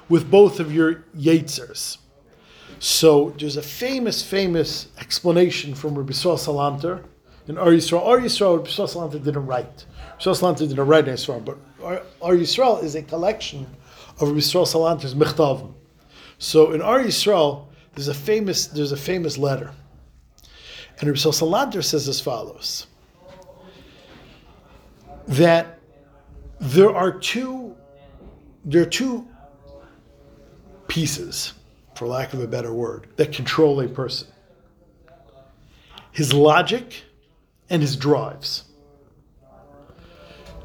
with 0.09 0.31
both 0.31 0.61
of 0.61 0.73
your 0.73 1.05
Yetzers? 1.17 1.99
So, 2.85 3.31
there's 3.39 3.57
a 3.57 3.63
famous, 3.63 4.25
famous 4.25 4.89
explanation 4.99 5.73
from 5.73 5.95
Rabbi 5.97 6.11
Yisrael 6.11 6.37
Salanter 6.37 7.05
in 7.47 7.57
Ohr 7.57 7.71
Yisrael. 7.71 8.03
Ohr 8.03 8.19
Yisrael, 8.19 8.57
Rabbi 8.57 8.71
Yisrael 8.71 8.93
Salanter 8.93 9.23
didn't 9.23 9.47
write. 9.47 9.87
Rabbi 9.95 10.19
Yisrael 10.19 10.41
Salanter 10.41 10.69
didn't 10.69 10.87
write 10.89 11.05
Yisrael, 11.05 11.45
but 11.45 11.59
Ohr, 11.81 12.35
Yisrael 12.35 12.83
is 12.83 12.97
a 12.97 13.03
collection 13.05 13.69
of 14.19 14.23
Rabbi 14.23 14.41
Yisrael 14.41 14.67
Salanter's 14.67 15.15
Mechtavim. 15.15 15.73
So, 16.39 16.73
in 16.73 16.83
Ohr 16.83 16.99
Yisrael, 16.99 17.67
there's 17.95 18.09
a 18.09 18.15
famous, 18.15 18.67
there's 18.67 18.91
a 18.91 18.97
famous 18.97 19.39
letter. 19.39 19.71
And 20.99 21.09
Rabbi 21.09 21.21
Salanter 21.21 21.85
says 21.85 22.09
as 22.09 22.21
follows 22.21 22.89
that 25.29 25.79
there 26.59 26.93
are 26.93 27.13
two 27.13 27.77
there 28.65 28.83
are 28.83 28.87
two 28.87 29.29
pieces, 30.89 31.53
for 31.95 32.07
lack 32.07 32.33
of 32.33 32.41
a 32.41 32.47
better 32.47 32.73
word, 32.73 33.07
that 33.17 33.33
control 33.33 33.81
a 33.81 33.89
person. 33.89 34.29
His 36.11 36.33
logic 36.33 37.03
and 37.71 37.83
his 37.83 37.97
drives. 37.97 38.65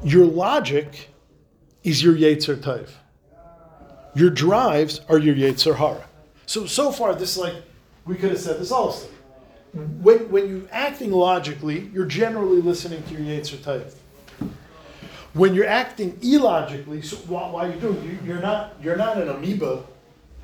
Your 0.04 0.24
logic 0.24 1.10
is 1.82 2.02
your 2.02 2.14
Yetzer 2.14 2.56
Tov. 2.56 2.90
Your 4.14 4.30
drives 4.30 5.00
are 5.08 5.18
your 5.18 5.34
Yetzer 5.34 5.76
Hara. 5.76 6.04
So 6.46 6.66
so 6.66 6.92
far 6.92 7.14
this 7.14 7.32
is 7.32 7.38
like 7.38 7.54
we 8.04 8.14
could 8.14 8.30
have 8.30 8.40
said 8.40 8.58
this 8.58 8.70
also 8.70 9.08
when, 9.72 10.30
when 10.30 10.48
you're 10.48 10.68
acting 10.72 11.12
logically, 11.12 11.90
you're 11.92 12.06
generally 12.06 12.60
listening 12.60 13.02
to 13.04 13.12
your 13.12 13.22
Yetzer 13.22 13.58
Tov. 13.58 13.94
When 15.34 15.54
you're 15.54 15.66
acting 15.66 16.18
illogically, 16.22 17.02
so 17.02 17.16
while, 17.28 17.52
while 17.52 17.68
you're 17.68 17.80
doing, 17.80 18.02
you, 18.02 18.18
you're 18.24 18.40
not 18.40 18.74
you're 18.82 18.96
not 18.96 19.18
an 19.18 19.28
amoeba. 19.28 19.84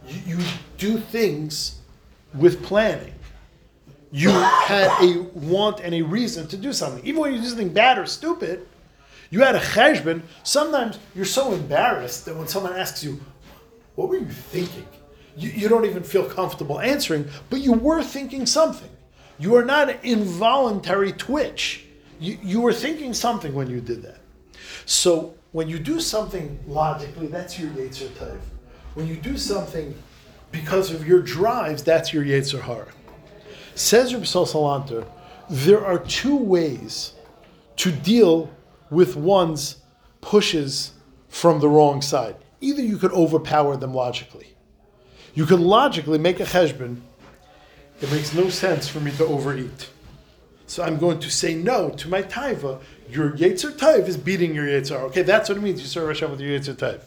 You, 0.09 0.39
do 0.77 0.99
things 0.99 1.81
with 2.35 2.63
planning. 2.63 3.15
You 4.13 4.31
had 4.31 4.91
a 5.03 5.23
want 5.35 5.81
and 5.81 5.95
a 5.95 6.03
reason 6.03 6.47
to 6.49 6.57
do 6.57 6.73
something, 6.73 7.05
even 7.07 7.21
when 7.21 7.33
you 7.33 7.41
do 7.41 7.47
something 7.47 7.73
bad 7.73 7.99
or 7.99 8.07
stupid. 8.07 8.67
You 9.31 9.41
had 9.41 9.55
a 9.55 9.61
cheshbon. 9.61 10.23
Sometimes 10.43 10.99
you're 11.15 11.25
so 11.25 11.53
embarrassed 11.53 12.25
that 12.27 12.37
when 12.37 12.47
someone 12.47 12.75
asks 12.75 13.03
you, 13.03 13.21
"What 13.95 14.09
were 14.09 14.19
you 14.19 14.29
thinking?" 14.29 14.87
You, 15.37 15.51
you 15.51 15.69
don't 15.69 15.85
even 15.85 16.03
feel 16.05 16.25
comfortable 16.29 16.81
answering, 16.81 17.29
but 17.51 17.61
you 17.61 17.73
were 17.73 18.03
thinking 18.03 18.47
something. 18.47 18.91
You 19.39 19.57
are 19.57 19.65
not 19.65 19.91
an 19.91 19.99
involuntary 20.03 21.13
twitch. 21.13 21.85
You, 22.21 22.39
you 22.43 22.61
were 22.61 22.73
thinking 22.73 23.15
something 23.15 23.53
when 23.55 23.69
you 23.69 23.81
did 23.81 24.03
that. 24.03 24.19
So 24.87 25.35
when 25.51 25.69
you 25.69 25.79
do 25.79 25.99
something 25.99 26.59
logically, 26.69 27.27
that's 27.27 27.59
your 27.59 27.71
Yetzer 27.71 28.09
Tov. 28.11 28.39
When 28.95 29.07
you 29.07 29.17
do 29.17 29.37
something 29.37 29.95
because 30.51 30.91
of 30.91 31.07
your 31.07 31.21
drives, 31.21 31.83
that's 31.83 32.13
your 32.13 32.25
Yetzer 32.25 32.61
Hara. 32.61 32.89
Says 33.75 34.15
Rabbi 34.15 34.25
Salanter, 34.25 35.07
there 35.51 35.85
are 35.85 35.99
two 35.99 36.37
ways 36.37 37.15
to 37.77 37.91
deal 37.91 38.51
with 38.91 39.17
one's 39.17 39.83
pushes 40.21 40.93
from 41.29 41.61
the 41.61 41.69
wrong 41.69 42.01
side. 42.01 42.37
Either 42.61 42.83
you 42.83 42.97
could 42.97 43.13
overpower 43.13 43.77
them 43.77 43.93
logically. 43.93 44.55
You 45.35 45.45
could 45.45 45.61
logically 45.61 46.19
make 46.19 46.39
a 46.39 46.45
cheshbon 46.45 47.01
it 48.01 48.11
makes 48.11 48.35
no 48.35 48.49
sense 48.49 48.89
for 48.89 49.01
me 49.01 49.13
to 49.13 49.25
overeat. 49.25 49.89
So 50.67 50.83
I'm 50.83 50.99
going 50.99 51.21
to 51.21 51.31
say 51.31 51.55
no 51.55 51.91
to 51.91 52.09
my 52.09 52.23
taiva. 52.23 52.81
Your 53.09 53.33
Yetzer 53.33 53.71
Taiv 53.71 54.09
is 54.09 54.17
beating 54.17 54.55
your 54.55 54.67
Yetzer. 54.67 54.99
Okay, 55.05 55.23
that's 55.23 55.49
what 55.49 55.59
it 55.59 55.61
means. 55.63 55.81
You 55.81 55.87
serve 55.87 56.09
Hashem 56.09 56.31
with 56.31 56.41
your 56.41 56.59
Yetzer 56.59 56.75
Taiv. 56.75 57.03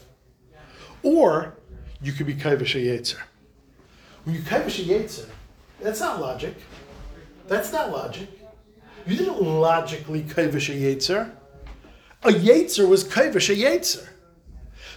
Or 1.03 1.56
you 2.01 2.12
could 2.12 2.27
be 2.27 2.36
Kaivish 2.36 2.75
Yetzer. 2.75 3.18
When 4.24 4.36
you 4.36 4.42
Kaivish 4.42 4.84
Yetzer, 4.84 5.27
that's 5.82 6.00
not 6.00 6.20
logic. 6.20 6.56
That's 7.48 7.72
not 7.72 7.92
logic. 7.92 8.30
You 9.06 9.18
didn't 9.18 9.42
logically 9.42 10.24
Kaivish 10.24 10.74
Yetzer. 10.75 11.32
A 12.24 12.30
Yetzer 12.30 12.88
was 12.88 13.04
Kaivish 13.04 13.56
Yetzer. 13.56 14.08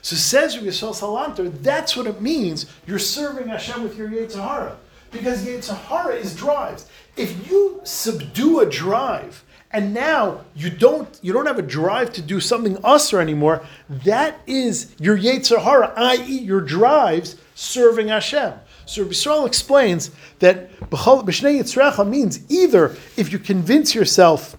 So 0.02 0.16
says 0.16 0.56
Rabbi 0.56 0.68
Yisrael 0.68 0.94
Salanter, 0.94 1.52
that's 1.62 1.96
what 1.96 2.06
it 2.06 2.20
means. 2.22 2.66
You're 2.86 2.98
serving 2.98 3.48
Hashem 3.48 3.82
with 3.82 3.98
your 3.98 4.08
Yetzer 4.08 4.76
because 5.10 5.44
Yetzirah 5.44 6.16
is 6.16 6.34
drives. 6.34 6.88
If 7.16 7.50
you 7.50 7.80
subdue 7.84 8.60
a 8.60 8.66
drive 8.66 9.44
and 9.72 9.94
now 9.94 10.44
you 10.54 10.70
don't 10.70 11.18
you 11.22 11.32
don't 11.32 11.46
have 11.46 11.58
a 11.58 11.62
drive 11.62 12.12
to 12.14 12.22
do 12.22 12.40
something 12.40 12.76
usher 12.82 13.20
anymore, 13.20 13.64
that 13.88 14.40
is 14.46 14.94
your 14.98 15.16
Yetzirah, 15.16 15.92
i.e., 15.96 16.38
your 16.38 16.60
drives 16.60 17.36
serving 17.54 18.08
Hashem. 18.08 18.54
So 18.86 19.04
Yisrael 19.04 19.46
explains 19.46 20.10
that 20.40 20.72
B'shnei 20.90 21.60
Yitzrecha 21.60 22.08
means 22.08 22.40
either 22.50 22.96
if 23.16 23.30
you 23.30 23.38
convince 23.38 23.94
yourself, 23.94 24.56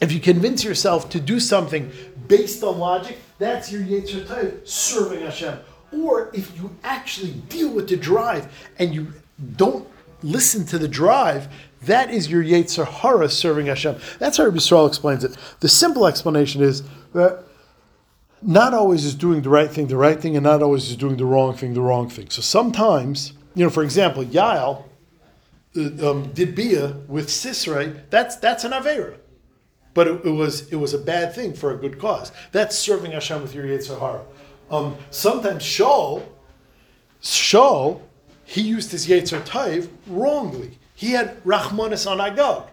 if 0.00 0.12
you 0.12 0.20
convince 0.20 0.64
yourself 0.64 1.10
to 1.10 1.20
do 1.20 1.38
something 1.38 1.90
based 2.26 2.64
on 2.64 2.78
logic, 2.78 3.18
that's 3.38 3.70
your 3.70 3.82
Yetzer 3.82 4.66
serving 4.66 5.20
Hashem. 5.20 5.58
Or 5.92 6.30
if 6.32 6.56
you 6.56 6.74
actually 6.82 7.32
deal 7.50 7.70
with 7.70 7.88
the 7.88 7.96
drive 7.96 8.50
and 8.78 8.94
you 8.94 9.12
don't 9.56 9.86
listen 10.24 10.64
to 10.66 10.78
the 10.78 10.88
drive, 10.88 11.48
that 11.82 12.10
is 12.10 12.30
your 12.30 12.42
Yetzer 12.42 12.86
Hara 12.86 13.28
serving 13.28 13.66
Hashem. 13.66 13.96
That's 14.18 14.38
how 14.38 14.44
Rabbi 14.44 14.86
explains 14.86 15.22
it. 15.22 15.36
The 15.60 15.68
simple 15.68 16.06
explanation 16.06 16.62
is 16.62 16.82
that 17.12 17.44
not 18.42 18.74
always 18.74 19.04
is 19.04 19.14
doing 19.14 19.42
the 19.42 19.48
right 19.48 19.70
thing 19.70 19.86
the 19.86 19.96
right 19.96 20.20
thing, 20.20 20.36
and 20.36 20.44
not 20.44 20.62
always 20.62 20.90
is 20.90 20.96
doing 20.96 21.16
the 21.16 21.24
wrong 21.24 21.54
thing 21.54 21.74
the 21.74 21.80
wrong 21.80 22.08
thing. 22.08 22.30
So 22.30 22.42
sometimes, 22.42 23.32
you 23.54 23.64
know, 23.64 23.70
for 23.70 23.82
example, 23.82 24.24
Yael 24.24 24.84
uh, 25.76 26.10
um, 26.10 26.32
did 26.32 26.54
Bia 26.54 26.96
with 27.08 27.30
Sisera, 27.30 27.86
that's 28.10 28.36
that's 28.36 28.64
an 28.64 28.72
Avera. 28.72 29.16
But 29.92 30.08
it, 30.08 30.24
it 30.24 30.30
was 30.30 30.68
it 30.72 30.76
was 30.76 30.94
a 30.94 30.98
bad 30.98 31.34
thing 31.34 31.54
for 31.54 31.72
a 31.72 31.76
good 31.76 31.98
cause. 31.98 32.32
That's 32.52 32.76
serving 32.76 33.12
Hashem 33.12 33.42
with 33.42 33.54
your 33.54 33.64
Yetzer 33.64 33.98
Hara. 33.98 34.24
Um, 34.70 34.96
sometimes 35.10 35.62
Shaul, 35.62 36.22
Shaul, 37.22 38.00
he 38.44 38.60
used 38.60 38.92
his 38.92 39.06
Yetzer 39.06 39.40
Taiv 39.42 39.88
wrongly. 40.06 40.78
He 40.94 41.12
had 41.12 41.42
Rachmanis 41.44 42.10
on 42.10 42.20
Agag. 42.20 42.64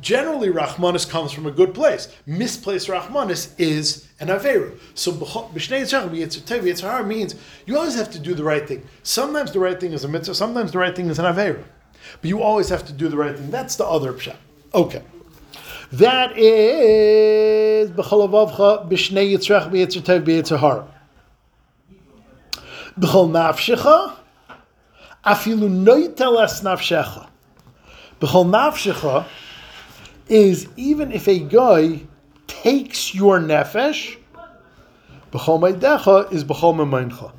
Generally, 0.00 0.48
Rachmanis 0.48 1.08
comes 1.08 1.32
from 1.32 1.46
a 1.46 1.50
good 1.50 1.72
place. 1.72 2.14
Misplaced 2.26 2.88
Rachmanis 2.88 3.52
is 3.58 4.06
an 4.20 4.28
Averu. 4.28 4.78
So, 4.94 5.12
B'shnei 5.12 5.80
Yitzchak, 5.82 6.10
Yetzer 6.10 6.40
Taiv, 6.40 6.62
Yetzer 6.62 7.06
means 7.06 7.34
you 7.66 7.78
always 7.78 7.94
have 7.94 8.10
to 8.10 8.18
do 8.18 8.34
the 8.34 8.44
right 8.44 8.66
thing. 8.68 8.86
Sometimes 9.02 9.52
the 9.52 9.60
right 9.60 9.80
thing 9.80 9.92
is 9.92 10.04
a 10.04 10.08
mitzvah, 10.08 10.34
sometimes 10.34 10.72
the 10.72 10.78
right 10.78 10.94
thing 10.94 11.08
is 11.08 11.18
an 11.18 11.24
Averu. 11.24 11.64
But 12.20 12.28
you 12.28 12.42
always 12.42 12.68
have 12.68 12.86
to 12.86 12.92
do 12.92 13.08
the 13.08 13.16
right 13.16 13.36
thing. 13.36 13.50
That's 13.50 13.76
the 13.76 13.86
other 13.86 14.12
pshat. 14.12 14.36
Okay. 14.74 15.02
That 15.92 16.36
is 16.36 17.90
b'cholavavcha 17.90 18.90
b'shnei 18.90 19.32
yitzrach 19.32 19.70
b'yitzer 19.70 20.02
tev 20.02 20.24
b'yitzer 20.24 20.58
hara. 20.58 20.86
B'chol 22.98 23.30
nafshecha 23.30 24.16
afilu 25.24 25.68
noitel 25.68 26.42
es 26.42 26.60
nafshecha. 26.62 27.28
B'chol 28.20 28.46
nafshecha 28.46 29.26
is 30.28 30.68
even 30.76 31.12
if 31.12 31.28
a 31.28 31.38
guy 31.38 32.02
takes 32.46 33.14
your 33.14 33.38
nefesh, 33.40 34.16
b'chol 35.32 35.60
meidecha 35.60 36.32
is 36.32 36.44
b'chol 36.44 36.74
memeincha. 36.74 37.32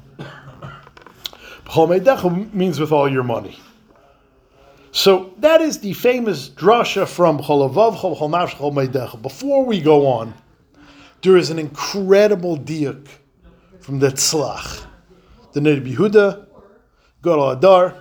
B'chol 1.65 1.99
meidecha 1.99 2.53
means 2.53 2.79
with 2.79 2.91
all 2.91 3.09
your 3.09 3.23
money. 3.23 3.59
So 4.91 5.33
that 5.37 5.61
is 5.61 5.79
the 5.79 5.93
famous 5.93 6.49
drasha 6.49 7.07
from 7.07 7.37
Cholavav 7.37 7.97
Chol 7.97 8.17
Cholmav 8.17 8.49
Chol 8.49 8.73
Meidech. 8.73 9.21
Before 9.21 9.63
we 9.63 9.79
go 9.79 10.07
on, 10.07 10.33
there 11.21 11.37
is 11.37 11.51
an 11.51 11.59
incredible 11.59 12.57
diuk 12.57 13.07
from 13.81 13.99
the 13.99 14.07
Tzlach. 14.07 14.85
The 15.53 15.61
Ned 15.61 15.85
Yehuda, 15.85 16.47
Gadol 17.21 17.51
Adar, 17.51 17.95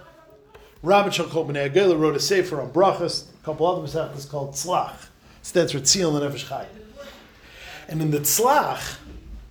Rabbi 0.80 1.08
Shalkot 1.08 1.48
B'nai 1.48 1.98
wrote 1.98 2.14
a 2.14 2.20
sefer 2.20 2.60
on 2.60 2.70
brachas, 2.70 3.24
a 3.34 3.44
couple 3.44 3.66
other 3.66 3.82
masechtas 3.82 4.30
called 4.30 4.52
Tzlach. 4.52 5.08
Stands 5.42 5.72
for 5.72 5.80
Tzion 5.80 6.22
and 6.22 6.32
Nefesh 6.32 6.48
Chai. 6.48 6.66
And 7.88 8.00
in 8.00 8.12
the 8.12 8.20
Tzlach, 8.20 8.98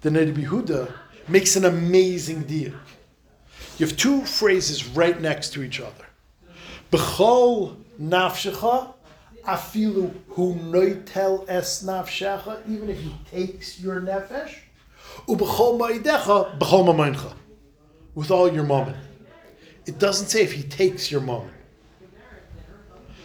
the 0.02 0.12
Ned 0.12 0.34
Yehuda 0.36 0.94
makes 1.28 1.58
an 1.58 1.66
amazing 1.66 2.46
diuk. 2.46 2.80
You 3.78 3.86
have 3.86 3.98
two 3.98 4.22
phrases 4.22 4.88
right 4.88 5.20
next 5.20 5.52
to 5.54 5.64
each 5.64 5.82
other. 5.82 6.06
B'chol 6.90 7.76
nafshecha, 8.02 8.94
afilu 9.44 10.14
hu 10.30 10.56
noitel 10.56 11.44
es 11.50 11.84
nafshecha, 11.84 12.66
even 12.70 12.90
if 12.90 13.02
he 13.02 13.14
takes 13.30 13.82
your 13.82 14.00
nefesh, 14.00 14.56
u'b'chol 15.28 15.78
ma'idecha, 15.78 16.58
b'chol 16.58 16.86
mamayincha, 16.86 17.34
with 18.16 18.32
all 18.32 18.50
your 18.50 18.64
moment. 18.64 18.96
It 19.88 20.00
doesn't 20.00 20.28
say 20.28 20.44
if 20.44 20.52
he 20.52 20.64
takes 20.64 21.10
your 21.10 21.22
moment. 21.22 21.54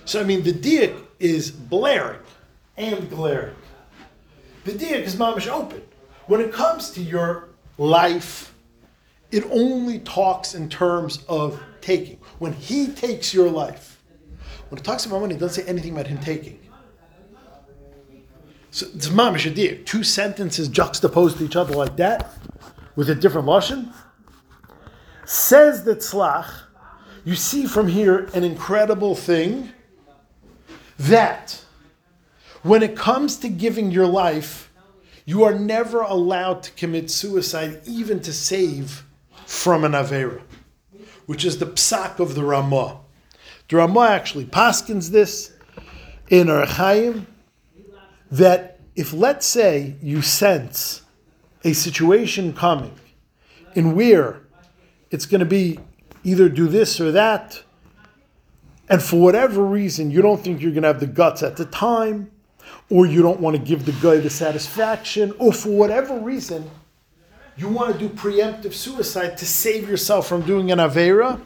So 0.05 0.21
I 0.21 0.25
mean, 0.25 0.43
the 0.43 0.53
diak 0.53 0.97
is 1.19 1.51
blaring 1.51 2.21
and 2.77 3.11
glaring. 3.11 3.55
The 4.65 4.73
diak 4.73 5.03
is 5.03 5.17
mamish 5.17 5.49
open. 5.49 5.83
When 6.27 6.41
it 6.41 6.53
comes 6.53 6.91
to 6.93 7.03
your 7.03 7.49
life, 7.79 8.55
it 9.33 9.45
only 9.51 9.99
talks 10.01 10.55
in 10.55 10.69
terms 10.69 11.25
of 11.29 11.61
taking. 11.81 12.19
When 12.39 12.53
he 12.53 12.89
takes 12.89 13.35
your 13.35 13.51
life, 13.51 14.01
when 14.69 14.79
it 14.79 14.85
talks 14.85 15.05
about 15.05 15.21
money, 15.21 15.35
it 15.35 15.41
doesn't 15.41 15.65
say 15.65 15.69
anything 15.69 15.93
about 15.93 16.07
him 16.07 16.19
taking. 16.19 16.61
So 18.71 18.87
it's 18.95 19.09
mamish 19.09 19.53
adir. 19.53 19.85
Two 19.85 20.05
sentences 20.05 20.69
juxtaposed 20.69 21.39
to 21.39 21.45
each 21.45 21.57
other 21.57 21.75
like 21.75 21.97
that, 21.97 22.31
with 22.95 23.11
a 23.11 23.15
different 23.15 23.47
lashon. 23.47 23.93
Says 25.25 25.85
the 25.85 25.97
tzlach, 25.97 26.63
you 27.25 27.35
see 27.35 27.67
from 27.67 27.89
here 27.89 28.29
an 28.35 28.45
incredible 28.45 29.15
thing 29.15 29.71
that 30.99 31.65
when 32.63 32.83
it 32.83 32.97
comes 32.97 33.37
to 33.39 33.49
giving 33.49 33.91
your 33.91 34.07
life, 34.07 34.73
you 35.25 35.45
are 35.45 35.55
never 35.55 36.01
allowed 36.01 36.63
to 36.65 36.73
commit 36.73 37.11
suicide, 37.11 37.81
even 37.87 38.21
to 38.21 38.33
save 38.33 39.05
from 39.47 39.85
an 39.85 39.93
avera 39.93 40.43
which 41.27 41.45
is 41.45 41.59
the 41.59 41.67
psak 41.67 42.19
of 42.19 42.35
the 42.35 42.45
Ramah. 42.45 43.01
The 43.69 43.77
Ramah 43.77 44.09
actually 44.11 44.45
paskins 44.45 45.11
this 45.11 45.53
in 46.29 46.49
Archaim 46.49 47.27
that 48.31 48.81
if, 48.95 49.13
let's 49.13 49.47
say, 49.47 49.97
you 50.03 50.23
sense 50.23 51.03
a 51.65 51.73
situation 51.73 52.53
coming 52.53 52.95
in 53.75 53.95
where 53.95 54.43
it's 55.13 55.27
going 55.27 55.39
to 55.41 55.47
be 55.47 55.79
either 56.25 56.49
do 56.49 56.67
this 56.67 57.01
or 57.01 57.13
that, 57.13 57.63
and 58.89 59.03
for 59.03 59.21
whatever 59.21 59.65
reason 59.65 60.11
you 60.11 60.23
don't 60.23 60.43
think 60.43 60.61
you're 60.61 60.73
going 60.73 60.83
to 60.83 60.89
have 60.89 61.01
the 61.01 61.07
guts 61.07 61.43
at 61.43 61.57
the 61.57 61.65
time, 61.67 62.31
or 62.91 63.07
you 63.07 63.23
don't 63.23 63.41
want 63.41 63.57
to 63.57 63.63
give 63.63 63.85
the 63.85 63.93
guy 63.93 64.17
the 64.17 64.31
satisfaction, 64.31 65.33
or 65.39 65.53
for 65.53 65.69
whatever 65.71 66.19
reason, 66.19 66.69
you 67.57 67.69
want 67.69 67.93
to 67.93 67.99
do 67.99 68.09
preemptive 68.09 68.73
suicide 68.73 69.37
to 69.39 69.47
save 69.47 69.89
yourself 69.89 70.27
from 70.27 70.43
doing 70.43 70.73
an 70.73 70.79
Avera, 70.79 71.41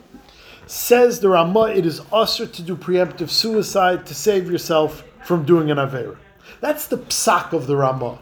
says 0.66 1.20
the 1.20 1.28
Ramah, 1.28 1.72
it 1.74 1.86
is 1.86 2.00
usher 2.12 2.46
to 2.46 2.62
do 2.62 2.76
preemptive 2.76 3.30
suicide 3.30 4.06
to 4.06 4.14
save 4.14 4.50
yourself 4.50 5.04
from 5.24 5.44
doing 5.44 5.70
an 5.70 5.78
Avera. 5.78 6.16
That's 6.60 6.86
the 6.86 6.98
psak 6.98 7.52
of 7.52 7.66
the 7.66 7.76
Ramah. 7.76 8.18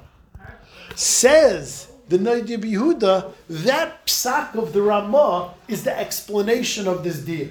Says 0.94 1.88
the 2.08 2.18
Naidi 2.18 2.58
Yehuda, 2.58 3.32
that 3.48 4.06
psak 4.06 4.54
of 4.54 4.72
the 4.72 4.82
Ramah 4.82 5.54
is 5.68 5.84
the 5.84 5.98
explanation 5.98 6.86
of 6.86 7.02
this 7.02 7.20
deal. 7.20 7.48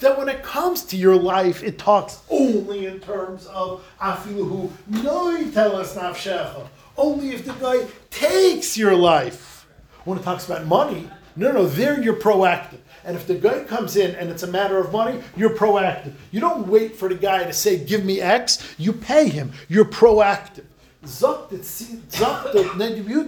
That 0.00 0.18
when 0.18 0.28
it 0.28 0.42
comes 0.42 0.84
to 0.86 0.96
your 0.96 1.16
life, 1.16 1.62
it 1.62 1.78
talks 1.78 2.20
only 2.28 2.86
in 2.86 3.00
terms 3.00 3.46
of 3.46 3.84
afiluhu 4.00 4.70
noitelas 4.90 5.96
nafshecha. 5.96 6.66
Only 6.96 7.30
if 7.30 7.44
the 7.44 7.52
guy 7.52 7.86
takes 8.10 8.76
your 8.76 8.94
life. 8.96 9.66
When 10.04 10.18
it 10.18 10.24
talks 10.24 10.46
about 10.46 10.66
money, 10.66 11.08
no, 11.36 11.52
no, 11.52 11.66
there 11.66 12.02
you're 12.02 12.16
proactive. 12.16 12.78
And 13.04 13.16
if 13.16 13.26
the 13.26 13.34
guy 13.34 13.64
comes 13.64 13.96
in 13.96 14.14
and 14.16 14.30
it's 14.30 14.42
a 14.42 14.46
matter 14.48 14.78
of 14.78 14.92
money, 14.92 15.20
you're 15.36 15.56
proactive. 15.56 16.12
You 16.30 16.40
don't 16.40 16.66
wait 16.68 16.96
for 16.96 17.08
the 17.08 17.14
guy 17.14 17.44
to 17.44 17.52
say, 17.52 17.78
give 17.84 18.04
me 18.04 18.20
X, 18.20 18.74
you 18.78 18.92
pay 18.92 19.28
him. 19.28 19.52
You're 19.68 19.84
proactive. 19.84 20.64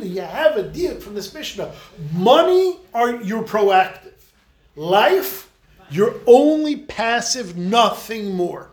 You 0.04 0.20
have 0.20 0.56
a 0.56 0.62
deal 0.62 1.00
from 1.00 1.14
this 1.14 1.34
Mishnah. 1.34 1.72
Money, 2.12 2.78
are 2.92 3.22
you're 3.22 3.42
proactive. 3.42 4.12
Life, 4.76 5.50
you're 5.90 6.14
only 6.26 6.76
passive, 6.76 7.56
nothing 7.56 8.34
more. 8.34 8.70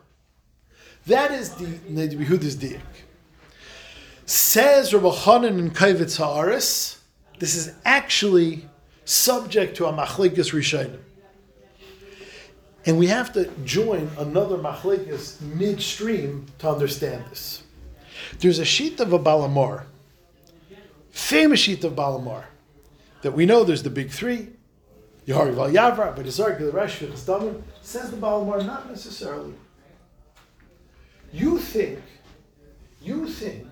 That 1.07 1.31
is 1.31 1.55
the 1.55 1.65
Nedi 1.65 2.13
Yehuda's 2.13 2.55
diak. 2.55 2.79
Says 4.25 4.93
Rabbi 4.93 5.09
Hanan 5.09 5.59
in 5.59 5.71
Kavitz 5.71 6.19
Haaris, 6.19 6.99
this 7.39 7.55
is 7.55 7.73
actually 7.83 8.67
subject 9.03 9.77
to 9.77 9.87
a 9.87 9.93
machlikas 9.93 10.53
rishonim. 10.53 10.99
And 12.85 12.97
we 12.97 13.07
have 13.07 13.33
to 13.33 13.45
join 13.65 14.09
another 14.17 14.57
machlikas 14.57 15.41
midstream 15.41 16.45
to 16.59 16.69
understand 16.69 17.25
this. 17.29 17.63
There's 18.39 18.59
a 18.59 18.65
sheet 18.65 18.99
of 18.99 19.13
a 19.13 19.19
Baal 19.19 19.47
HaMaor, 19.47 19.83
famous 21.09 21.59
sheet 21.59 21.83
of 21.83 21.95
Baal 21.95 22.19
HaMaor, 22.19 22.45
that 23.21 23.31
we 23.31 23.45
know 23.45 23.63
there's 23.63 23.83
the 23.83 23.89
big 23.89 24.09
three, 24.09 24.49
Yahari 25.27 25.53
Val 25.53 25.69
Yavra, 25.69 26.15
but 26.15 26.25
Isar 26.25 26.57
Gilrash 26.57 26.99
Daman, 27.25 27.63
says 27.81 28.11
the 28.11 28.17
Baal 28.17 28.45
HaMaor, 28.45 28.65
not 28.65 28.89
necessarily. 28.89 29.53
You 31.31 31.59
think, 31.59 31.99
you 33.01 33.27
think 33.27 33.67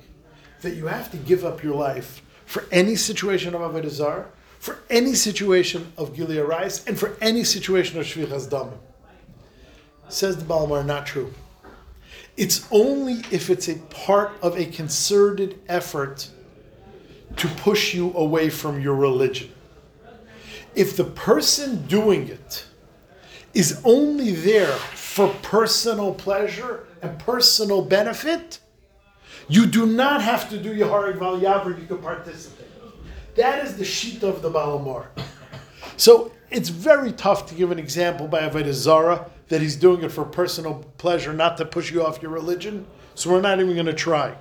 that 0.61 0.75
you 0.75 0.87
have 0.87 1.11
to 1.11 1.17
give 1.17 1.43
up 1.43 1.63
your 1.63 1.75
life 1.75 2.21
for 2.45 2.65
any 2.71 2.95
situation 2.95 3.53
of 3.53 3.61
Avodah 3.61 4.25
for 4.59 4.79
any 4.89 5.13
situation 5.13 5.91
of 5.97 6.15
Gilead 6.15 6.43
Rice, 6.43 6.85
and 6.85 6.99
for 6.99 7.15
any 7.21 7.45
situation 7.45 7.97
of 7.97 8.05
Shvichas 8.05 8.49
Damim. 8.49 8.77
Says 10.09 10.37
the 10.37 10.43
Baal 10.43 10.67
HaMaor, 10.67 10.85
not 10.85 11.05
true. 11.05 11.33
It's 12.39 12.65
only 12.71 13.15
if 13.31 13.49
it's 13.49 13.67
a 13.67 13.75
part 13.75 14.31
of 14.41 14.57
a 14.57 14.63
concerted 14.63 15.59
effort 15.67 16.29
to 17.35 17.49
push 17.49 17.93
you 17.93 18.13
away 18.13 18.49
from 18.49 18.79
your 18.79 18.95
religion. 18.95 19.51
If 20.73 20.95
the 20.95 21.03
person 21.03 21.85
doing 21.87 22.29
it 22.29 22.65
is 23.53 23.81
only 23.83 24.31
there 24.31 24.77
for 24.95 25.27
personal 25.41 26.13
pleasure 26.13 26.87
and 27.01 27.19
personal 27.19 27.81
benefit, 27.81 28.59
you 29.49 29.65
do 29.65 29.85
not 29.85 30.21
have 30.21 30.49
to 30.49 30.57
do 30.57 30.73
Yaharig 30.73 31.19
Val 31.19 31.37
Yavar, 31.41 31.77
you 31.77 31.87
can 31.87 31.97
participate. 31.97 32.67
That 33.35 33.65
is 33.65 33.75
the 33.75 33.83
sheet 33.83 34.23
of 34.23 34.41
the 34.41 34.49
Baal 34.49 34.79
HaMaor. 34.79 35.07
So 35.97 36.31
it's 36.51 36.69
very 36.69 37.11
tough 37.11 37.47
to 37.47 37.55
give 37.55 37.71
an 37.71 37.79
example 37.79 38.27
by 38.27 38.41
Avodah 38.41 38.73
Zara 38.73 39.29
that 39.49 39.61
he's 39.61 39.75
doing 39.75 40.03
it 40.03 40.11
for 40.11 40.23
personal 40.25 40.85
pleasure, 40.97 41.33
not 41.33 41.57
to 41.57 41.65
push 41.65 41.91
you 41.91 42.05
off 42.05 42.21
your 42.21 42.31
religion. 42.31 42.85
So 43.15 43.31
we're 43.31 43.41
not 43.41 43.59
even 43.59 43.73
going 43.73 43.85
to 43.85 43.93
try. 43.93 44.35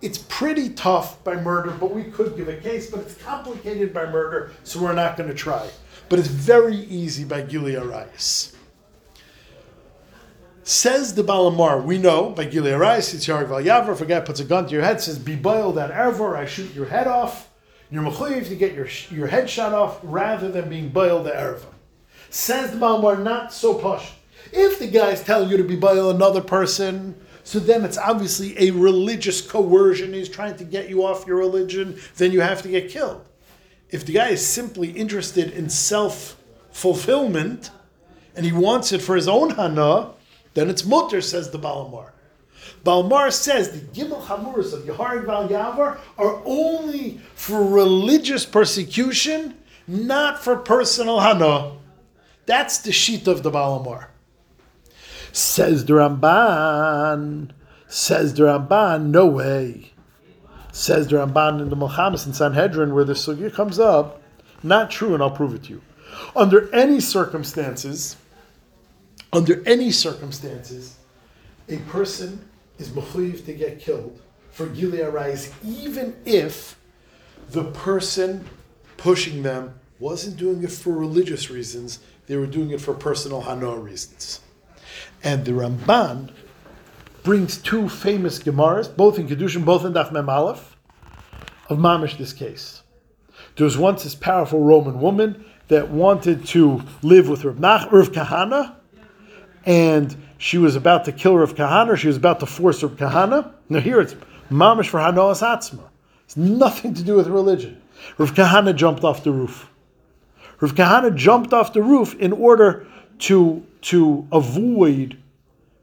It's 0.00 0.18
pretty 0.18 0.70
tough 0.70 1.22
by 1.22 1.36
murder, 1.36 1.70
but 1.70 1.94
we 1.94 2.04
could 2.04 2.36
give 2.36 2.48
a 2.48 2.56
case, 2.56 2.90
but 2.90 3.00
it's 3.00 3.14
complicated 3.22 3.94
by 3.94 4.06
murder, 4.06 4.52
so 4.64 4.82
we're 4.82 4.94
not 4.94 5.16
going 5.16 5.28
to 5.28 5.34
try. 5.34 5.68
But 6.08 6.18
it's 6.18 6.28
very 6.28 6.76
easy 6.76 7.24
by 7.24 7.42
Giluy 7.42 7.80
Arayos. 7.80 8.54
Says 10.64 11.14
the 11.14 11.22
Baal 11.22 11.52
HaMaor, 11.52 11.84
we 11.84 11.98
know 11.98 12.30
by 12.30 12.46
Giluy 12.46 12.72
Arayos, 12.72 13.14
it's 13.14 13.26
Yarg 13.26 13.48
Val 13.48 13.62
Yavar, 13.62 13.92
if 13.92 14.00
a 14.00 14.06
guy 14.06 14.20
puts 14.20 14.40
a 14.40 14.44
gun 14.44 14.66
to 14.66 14.72
your 14.72 14.82
head, 14.82 15.00
says, 15.00 15.18
Be 15.18 15.36
boiled 15.36 15.76
that 15.76 15.90
ervor, 15.92 16.36
I 16.36 16.46
shoot 16.46 16.74
your 16.74 16.86
head 16.86 17.06
off. 17.06 17.51
You're 17.92 18.02
mechuyev 18.02 18.48
to 18.48 18.56
get 18.56 18.72
your, 18.72 18.88
your 19.10 19.26
head 19.26 19.50
shot 19.50 19.74
off 19.74 20.00
rather 20.02 20.50
than 20.50 20.70
being 20.70 20.88
boiled 20.88 21.26
the 21.26 21.32
erva. 21.32 21.66
Says 22.30 22.70
the 22.70 22.78
Baal 22.78 23.02
HaMaor, 23.02 23.22
not 23.22 23.52
so 23.52 23.74
posh. 23.74 24.12
If 24.50 24.78
the 24.78 24.86
guy 24.86 25.10
is 25.10 25.22
telling 25.22 25.50
you 25.50 25.58
to 25.58 25.64
be 25.64 25.76
boil 25.76 26.08
another 26.08 26.40
person, 26.40 27.14
so 27.44 27.58
then 27.58 27.84
it's 27.84 27.98
obviously 27.98 28.58
a 28.58 28.70
religious 28.70 29.42
coercion. 29.42 30.14
He's 30.14 30.30
trying 30.30 30.56
to 30.56 30.64
get 30.64 30.88
you 30.88 31.04
off 31.04 31.26
your 31.26 31.36
religion, 31.36 32.00
then 32.16 32.32
you 32.32 32.40
have 32.40 32.62
to 32.62 32.68
get 32.68 32.88
killed. 32.88 33.26
If 33.90 34.06
the 34.06 34.14
guy 34.14 34.28
is 34.28 34.46
simply 34.46 34.92
interested 34.92 35.50
in 35.50 35.68
self 35.68 36.38
fulfillment 36.70 37.70
and 38.34 38.46
he 38.46 38.52
wants 38.52 38.92
it 38.92 39.02
for 39.02 39.16
his 39.16 39.28
own 39.28 39.50
hana, 39.50 40.12
then 40.54 40.70
it's 40.70 40.86
mutter, 40.86 41.20
says 41.20 41.50
the 41.50 41.58
Baal 41.58 41.90
HaMaor. 41.90 42.12
Baal 42.84 43.04
HaMaor 43.04 43.32
says 43.32 43.70
the 43.70 43.78
Gimel 43.78 44.22
Hamuras 44.22 44.72
of 44.72 44.82
Yeharig 44.82 45.24
Val 45.26 45.48
Yavar 45.48 45.98
are 46.18 46.42
only 46.44 47.20
for 47.34 47.64
religious 47.64 48.44
persecution, 48.44 49.56
not 49.86 50.42
for 50.42 50.56
personal 50.56 51.20
hana. 51.20 51.76
That's 52.46 52.78
the 52.78 52.92
sheet 52.92 53.28
of 53.28 53.42
the 53.42 53.50
Baal 53.50 53.84
HaMaor. 53.84 54.06
Says 55.32 55.84
the 55.84 55.94
Ramban, 55.94 57.50
says 57.86 58.34
the 58.34 58.44
Ramban, 58.44 59.06
no 59.06 59.26
way. 59.26 59.92
Says 60.72 61.06
the 61.06 61.16
Ramban 61.16 61.60
in 61.60 61.68
the 61.68 61.76
Milchamis 61.76 62.26
in 62.26 62.32
Sanhedrin, 62.32 62.94
where 62.94 63.04
the 63.04 63.12
sugya 63.12 63.52
comes 63.52 63.78
up, 63.78 64.20
not 64.62 64.90
true, 64.90 65.14
and 65.14 65.22
I'll 65.22 65.30
prove 65.30 65.54
it 65.54 65.64
to 65.64 65.70
you. 65.70 65.82
Under 66.34 66.72
any 66.74 67.00
circumstances, 67.00 68.16
under 69.32 69.66
any 69.66 69.90
circumstances, 69.90 70.96
a 71.68 71.78
person 71.78 72.48
is 72.82 72.88
mechuyev 72.90 73.44
to 73.46 73.52
get 73.54 73.78
killed 73.78 74.20
for 74.50 74.66
Gilead 74.66 75.12
Rise, 75.12 75.52
even 75.64 76.16
if 76.24 76.78
the 77.50 77.64
person 77.64 78.46
pushing 78.96 79.42
them 79.42 79.74
wasn't 79.98 80.36
doing 80.36 80.62
it 80.62 80.70
for 80.70 80.90
religious 80.90 81.50
reasons, 81.50 82.00
they 82.26 82.36
were 82.36 82.46
doing 82.46 82.70
it 82.70 82.80
for 82.80 82.92
personal 82.92 83.42
hana 83.42 83.76
reasons. 83.78 84.40
And 85.22 85.44
the 85.44 85.52
Ramban 85.52 86.32
brings 87.22 87.56
two 87.56 87.88
famous 87.88 88.40
Gemaras, 88.40 88.94
both 88.94 89.18
in 89.18 89.28
Kedushin, 89.28 89.64
both 89.64 89.84
in 89.84 89.92
Daf 89.92 90.12
Mem 90.12 90.28
Aleph, 90.28 90.76
of 91.68 91.78
Mamish 91.78 92.18
this 92.18 92.32
case. 92.32 92.82
There 93.56 93.64
was 93.64 93.78
once 93.78 94.02
this 94.02 94.14
powerful 94.14 94.60
Roman 94.60 95.00
woman 95.00 95.44
that 95.68 95.90
wanted 95.90 96.44
to 96.46 96.82
live 97.02 97.28
with 97.28 97.44
Rav, 97.44 97.58
Nach, 97.60 97.92
Rav 97.92 98.12
Kahana, 98.12 98.76
and 99.64 100.16
she 100.42 100.58
was 100.58 100.74
about 100.74 101.04
to 101.04 101.12
kill 101.12 101.36
Rav 101.36 101.54
Kahana, 101.54 101.90
or 101.90 101.96
she 101.96 102.08
was 102.08 102.16
about 102.16 102.40
to 102.40 102.46
force 102.46 102.82
Rav 102.82 102.96
Kahana. 102.96 103.52
Now 103.68 103.78
here 103.78 104.00
it's 104.00 104.16
Mamish 104.50 104.88
for 104.88 104.98
Hanoas 104.98 105.40
Atzma. 105.40 105.84
It's 106.24 106.36
nothing 106.36 106.94
to 106.94 107.04
do 107.04 107.14
with 107.14 107.28
religion. 107.28 107.80
Rav 108.18 108.34
Kahana 108.34 108.74
jumped 108.74 109.04
off 109.04 109.22
the 109.22 109.30
roof. 109.30 109.70
Rav 110.58 110.74
Kahana 110.74 111.14
jumped 111.14 111.52
off 111.52 111.72
the 111.72 111.80
roof 111.80 112.16
in 112.16 112.32
order 112.32 112.84
to, 113.20 113.64
to 113.82 114.26
avoid 114.32 115.16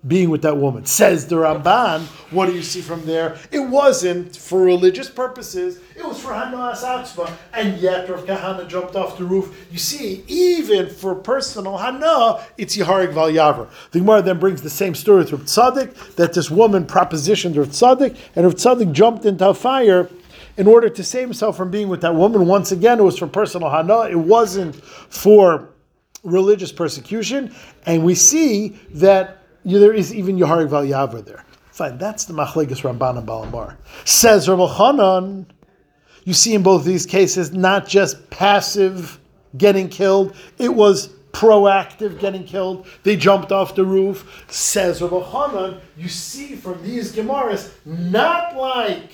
being 0.07 0.29
with 0.29 0.41
that 0.43 0.55
woman. 0.55 0.85
Says 0.85 1.27
the 1.27 1.35
Ramban, 1.35 2.01
what 2.31 2.45
do 2.45 2.53
you 2.53 2.63
see 2.63 2.79
from 2.79 3.05
there? 3.05 3.37
It 3.51 3.59
wasn't 3.59 4.35
for 4.35 4.61
religious 4.61 5.09
purposes, 5.09 5.81
it 5.95 6.05
was 6.05 6.21
for 6.21 6.29
Hanoas 6.29 6.83
Atzma, 6.83 7.29
and 7.53 7.77
yet 7.79 8.09
Rav 8.09 8.25
Kahana 8.25 8.67
jumped 8.67 8.95
off 8.95 9.17
the 9.17 9.25
roof. 9.25 9.67
You 9.69 9.77
see, 9.77 10.23
even 10.27 10.89
for 10.89 11.13
personal 11.15 11.77
Hana, 11.77 12.45
it's 12.57 12.77
Yeharig 12.77 13.13
Val. 13.13 13.69
The 13.91 13.99
Gemara 13.99 14.21
then 14.21 14.39
brings 14.39 14.61
the 14.61 14.69
same 14.69 14.95
story 14.95 15.19
with 15.19 15.33
Rav 15.33 15.41
Tzadok, 15.41 16.15
that 16.15 16.33
this 16.33 16.49
woman 16.49 16.85
propositioned 16.85 17.57
Rav 17.57 17.67
Tzadok, 17.67 18.15
and 18.37 18.45
Rav 18.45 18.55
Tzadok 18.55 18.93
jumped 18.93 19.25
into 19.25 19.49
a 19.49 19.53
fire 19.53 20.09
in 20.55 20.67
order 20.67 20.87
to 20.89 21.03
save 21.03 21.23
himself 21.23 21.57
from 21.57 21.71
being 21.71 21.89
with 21.89 22.01
that 22.01 22.15
woman. 22.15 22.45
Once 22.47 22.71
again, 22.71 22.99
it 22.99 23.03
was 23.03 23.17
for 23.17 23.27
personal 23.27 23.69
Hana, 23.69 24.03
it 24.03 24.15
wasn't 24.15 24.75
for 24.75 25.67
religious 26.23 26.71
persecution, 26.71 27.53
and 27.85 28.05
we 28.05 28.15
see 28.15 28.77
that 28.91 29.38
there 29.77 29.93
is 29.93 30.13
even 30.13 30.37
Yeharig 30.37 30.69
Val 30.69 30.83
Yavar 30.83 31.23
there. 31.23 31.45
Fine, 31.71 31.97
that's 31.99 32.25
the 32.25 32.33
Machlegas 32.33 32.81
Ramban 32.81 33.17
and 33.17 33.25
Baal 33.27 33.45
HaMaor. 33.45 33.75
Says 34.05 34.49
Rav 34.49 35.45
you 36.25 36.33
see 36.33 36.53
in 36.53 36.63
both 36.63 36.83
these 36.83 37.05
cases 37.05 37.53
not 37.53 37.87
just 37.87 38.29
passive 38.29 39.19
getting 39.57 39.87
killed, 39.89 40.35
it 40.57 40.73
was 40.73 41.09
proactive 41.31 42.19
getting 42.19 42.43
killed. 42.43 42.87
They 43.03 43.15
jumped 43.15 43.51
off 43.51 43.75
the 43.75 43.85
roof. 43.85 44.45
Says 44.49 45.01
Rav 45.01 45.11
Chanan, 45.11 45.79
you 45.97 46.09
see 46.09 46.55
from 46.55 46.81
these 46.83 47.13
Gemaras, 47.13 47.71
not 47.85 48.55
like 48.55 49.11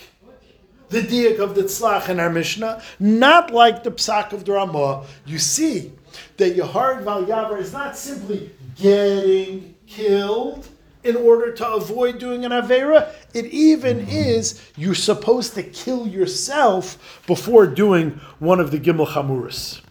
the 0.90 1.02
diak 1.02 1.40
of 1.40 1.56
the 1.56 1.64
tzlach 1.64 2.10
in 2.10 2.20
our 2.20 2.30
Mishnah, 2.30 2.82
not 3.00 3.52
like 3.52 3.84
the 3.84 3.92
psak 3.92 4.34
of 4.34 4.46
the 4.46 4.54
Ramah. 4.54 5.06
You 5.26 5.40
see 5.40 5.92
that 6.38 6.56
Yeharig 6.56 7.04
Val 7.04 7.26
Yavar 7.26 7.60
is 7.60 7.74
not 7.74 7.98
simply 7.98 8.52
getting 8.76 9.75
killed 9.88 10.68
in 11.04 11.16
order 11.16 11.52
to 11.54 11.68
avoid 11.74 12.18
doing 12.18 12.44
an 12.44 12.52
Avera. 12.52 13.14
It 13.34 13.46
even 13.46 14.00
mm-hmm. 14.00 14.10
is 14.10 14.62
you're 14.76 14.96
supposed 14.96 15.54
to 15.54 15.64
kill 15.64 16.08
yourself 16.08 17.22
before 17.28 17.68
doing 17.68 18.20
one 18.40 18.60
of 18.60 18.72
the 18.72 18.80
Gimel 18.80 19.08
Chamuris. 19.08 19.82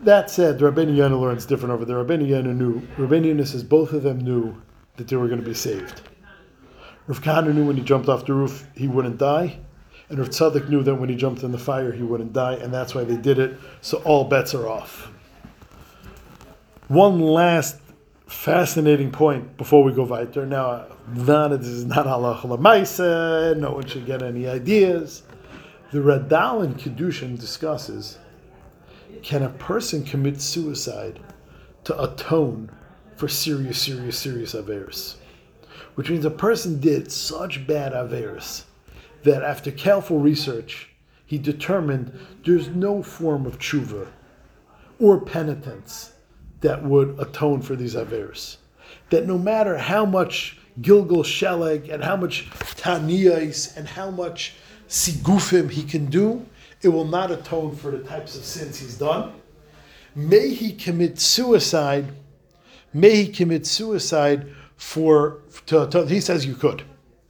That 0.00 0.30
said, 0.30 0.60
Rabbeinu 0.60 0.94
Yonah 0.94 1.18
learns 1.18 1.44
different 1.44 1.72
over 1.72 1.84
there. 1.84 1.96
Rabbeinu 2.04 2.28
Yonah 2.28 2.54
knew, 2.54 2.80
Rabbeinu 2.96 3.26
Yonah 3.26 3.46
says 3.46 3.64
both 3.64 3.92
of 3.92 4.04
them 4.04 4.20
knew 4.20 4.54
that 4.96 5.08
they 5.08 5.16
were 5.16 5.26
going 5.26 5.40
to 5.40 5.46
be 5.46 5.54
saved. 5.54 6.02
Rav 7.08 7.22
Kahana 7.22 7.54
knew 7.54 7.66
when 7.66 7.76
he 7.76 7.82
jumped 7.82 8.08
off 8.08 8.26
the 8.26 8.34
roof 8.34 8.66
he 8.76 8.86
wouldn't 8.86 9.16
die, 9.16 9.58
and 10.10 10.18
Rav 10.18 10.28
Tzadok 10.28 10.68
knew 10.68 10.82
that 10.82 10.94
when 10.94 11.08
he 11.08 11.16
jumped 11.16 11.42
in 11.42 11.50
the 11.50 11.58
fire 11.58 11.90
he 11.90 12.02
wouldn't 12.02 12.34
die, 12.34 12.54
and 12.54 12.72
that's 12.72 12.94
why 12.94 13.04
they 13.04 13.16
did 13.16 13.38
it. 13.38 13.58
So 13.80 13.98
all 14.04 14.24
bets 14.24 14.54
are 14.54 14.68
off. 14.68 15.10
One 16.88 17.20
last 17.20 17.76
fascinating 18.28 19.10
point 19.10 19.58
before 19.58 19.84
we 19.84 19.92
go 19.92 20.04
weiter. 20.04 20.46
Now, 20.46 20.86
none 21.14 21.50
this 21.50 21.68
is 21.68 21.84
not 21.84 22.06
halacha 22.06 22.44
lemaisa. 22.44 23.54
No 23.58 23.72
one 23.72 23.86
should 23.86 24.06
get 24.06 24.22
any 24.22 24.48
ideas. 24.48 25.22
The 25.92 25.98
Radal 25.98 26.64
in 26.64 26.76
Kedushin 26.76 27.38
discusses: 27.38 28.16
Can 29.22 29.42
a 29.42 29.50
person 29.50 30.02
commit 30.02 30.40
suicide 30.40 31.20
to 31.84 32.02
atone 32.02 32.70
for 33.16 33.28
serious, 33.28 33.78
serious, 33.82 34.18
serious 34.18 34.54
averis? 34.54 35.16
Which 35.94 36.08
means 36.08 36.24
a 36.24 36.30
person 36.30 36.80
did 36.80 37.12
such 37.12 37.66
bad 37.66 37.92
averis 37.92 38.64
that 39.24 39.42
after 39.42 39.70
careful 39.70 40.20
research, 40.20 40.88
he 41.26 41.36
determined 41.36 42.18
there's 42.46 42.68
no 42.68 43.02
form 43.02 43.44
of 43.44 43.58
tshuva 43.58 44.08
or 44.98 45.20
penitence 45.20 46.12
that 46.60 46.82
would 46.82 47.18
atone 47.18 47.62
for 47.62 47.76
these 47.76 47.94
averis. 47.94 48.56
That 49.10 49.26
no 49.26 49.38
matter 49.38 49.78
how 49.78 50.04
much 50.04 50.58
Gilgal 50.80 51.22
Sheleg 51.22 51.92
and 51.92 52.04
how 52.04 52.16
much 52.16 52.48
Taniyais 52.50 53.76
and 53.76 53.88
how 53.88 54.10
much 54.10 54.54
Sigufim 54.88 55.70
he 55.70 55.82
can 55.82 56.06
do, 56.06 56.46
it 56.82 56.88
will 56.88 57.06
not 57.06 57.30
atone 57.30 57.74
for 57.74 57.90
the 57.90 57.98
types 57.98 58.36
of 58.36 58.44
sins 58.44 58.78
he's 58.78 58.96
done. 58.96 59.32
May 60.14 60.50
he 60.50 60.72
commit 60.72 61.18
suicide. 61.18 62.06
May 62.92 63.24
he 63.24 63.28
commit 63.28 63.66
suicide 63.66 64.48
for. 64.76 65.42
To, 65.66 65.86
to, 65.88 66.06
he 66.06 66.20
says 66.20 66.46
you 66.46 66.54
could. 66.54 66.82